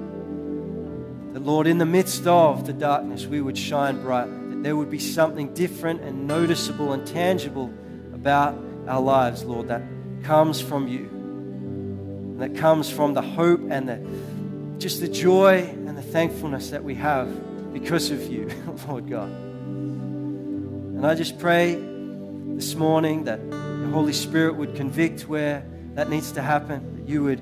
That, 1.34 1.42
Lord, 1.42 1.66
in 1.66 1.80
the 1.80 1.86
midst 1.86 2.28
of 2.28 2.68
the 2.68 2.74
darkness, 2.74 3.26
we 3.26 3.42
would 3.42 3.58
shine 3.58 4.02
brightly. 4.02 4.38
That 4.50 4.64
there 4.64 4.76
would 4.76 4.92
be 4.92 5.00
something 5.00 5.54
different 5.56 6.02
and 6.02 6.28
noticeable 6.28 6.94
and 6.94 7.08
tangible 7.08 7.74
about 8.14 8.58
our 8.88 9.02
lives, 9.02 9.44
Lord, 9.44 9.68
that 9.70 9.82
comes 10.24 10.62
from 10.62 10.88
you. 10.88 12.36
That 12.38 12.56
comes 12.56 12.90
from 12.90 13.16
the 13.16 13.22
hope 13.22 13.62
and 13.70 13.90
the, 13.90 14.78
just 14.80 15.02
the 15.02 15.08
joy 15.08 15.62
and 15.64 15.98
the 15.98 16.04
thankfulness 16.04 16.70
that 16.70 16.84
we 16.84 16.96
have 16.96 17.74
because 17.74 18.12
of 18.12 18.32
you, 18.32 18.50
Lord 18.88 19.10
God. 19.10 19.30
And 19.30 21.06
I 21.06 21.16
just 21.16 21.40
pray 21.40 21.74
this 21.74 22.76
morning 22.76 23.24
that 23.24 23.50
the 23.50 23.90
Holy 23.92 24.14
Spirit 24.14 24.56
would 24.56 24.76
convict 24.76 25.28
where 25.28 25.66
that 25.96 26.10
needs 26.10 26.32
to 26.34 26.42
happen, 26.44 26.98
that 26.98 27.10
you 27.10 27.24
would 27.24 27.40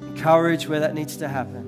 encourage 0.00 0.68
where 0.68 0.80
that 0.80 0.94
needs 0.94 1.16
to 1.16 1.28
happen, 1.28 1.61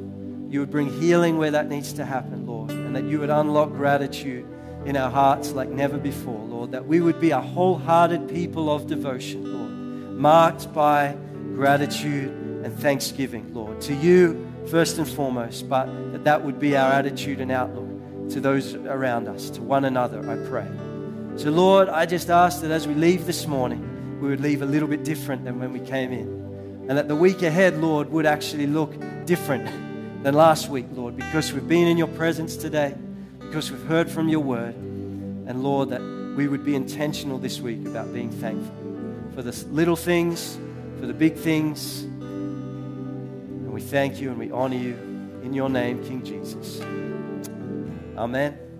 you 0.54 0.60
would 0.60 0.70
bring 0.70 0.88
healing 1.00 1.36
where 1.36 1.50
that 1.50 1.68
needs 1.68 1.92
to 1.94 2.04
happen, 2.04 2.46
Lord, 2.46 2.70
and 2.70 2.94
that 2.94 3.02
you 3.02 3.18
would 3.18 3.28
unlock 3.28 3.70
gratitude 3.70 4.46
in 4.84 4.96
our 4.96 5.10
hearts 5.10 5.50
like 5.50 5.68
never 5.68 5.98
before, 5.98 6.38
Lord, 6.46 6.70
that 6.70 6.86
we 6.86 7.00
would 7.00 7.18
be 7.18 7.32
a 7.32 7.40
wholehearted 7.40 8.28
people 8.28 8.70
of 8.70 8.86
devotion, 8.86 9.52
Lord, 9.52 10.16
marked 10.16 10.72
by 10.72 11.16
gratitude 11.56 12.30
and 12.62 12.72
thanksgiving, 12.72 13.52
Lord, 13.52 13.80
to 13.80 13.94
you 13.94 14.48
first 14.70 14.98
and 14.98 15.08
foremost, 15.08 15.68
but 15.68 15.86
that 16.12 16.22
that 16.22 16.44
would 16.44 16.60
be 16.60 16.76
our 16.76 16.92
attitude 16.92 17.40
and 17.40 17.50
outlook 17.50 18.30
to 18.30 18.40
those 18.40 18.76
around 18.76 19.26
us, 19.26 19.50
to 19.50 19.60
one 19.60 19.84
another, 19.84 20.20
I 20.20 20.36
pray. 20.48 20.68
So, 21.34 21.50
Lord, 21.50 21.88
I 21.88 22.06
just 22.06 22.30
ask 22.30 22.62
that 22.62 22.70
as 22.70 22.86
we 22.86 22.94
leave 22.94 23.26
this 23.26 23.48
morning, 23.48 24.20
we 24.20 24.28
would 24.28 24.40
leave 24.40 24.62
a 24.62 24.66
little 24.66 24.86
bit 24.86 25.02
different 25.02 25.44
than 25.44 25.58
when 25.58 25.72
we 25.72 25.80
came 25.80 26.12
in. 26.12 26.86
And 26.88 26.96
that 26.96 27.08
the 27.08 27.16
week 27.16 27.42
ahead, 27.42 27.78
Lord, 27.78 28.08
would 28.12 28.24
actually 28.24 28.68
look 28.68 28.94
different 29.26 29.68
than 30.24 30.34
last 30.34 30.70
week, 30.70 30.86
Lord, 30.94 31.16
because 31.16 31.52
we've 31.52 31.68
been 31.68 31.86
in 31.86 31.98
your 31.98 32.08
presence 32.08 32.56
today 32.56 32.94
because 33.40 33.70
we've 33.70 33.84
heard 33.84 34.10
from 34.10 34.30
your 34.30 34.40
word. 34.40 34.74
And 34.74 35.62
Lord, 35.62 35.90
that 35.90 36.00
we 36.34 36.48
would 36.48 36.64
be 36.64 36.74
intentional 36.74 37.36
this 37.36 37.60
week 37.60 37.86
about 37.86 38.10
being 38.10 38.30
thankful 38.30 38.74
for 39.34 39.42
the 39.42 39.52
little 39.66 39.96
things, 39.96 40.56
for 40.98 41.04
the 41.04 41.12
big 41.12 41.36
things. 41.36 42.04
And 42.04 43.70
we 43.70 43.82
thank 43.82 44.18
you 44.18 44.30
and 44.30 44.38
we 44.38 44.50
honor 44.50 44.78
you 44.78 44.94
in 45.42 45.52
your 45.52 45.68
name, 45.68 46.02
King 46.02 46.24
Jesus. 46.24 46.80
Amen. 48.16 48.73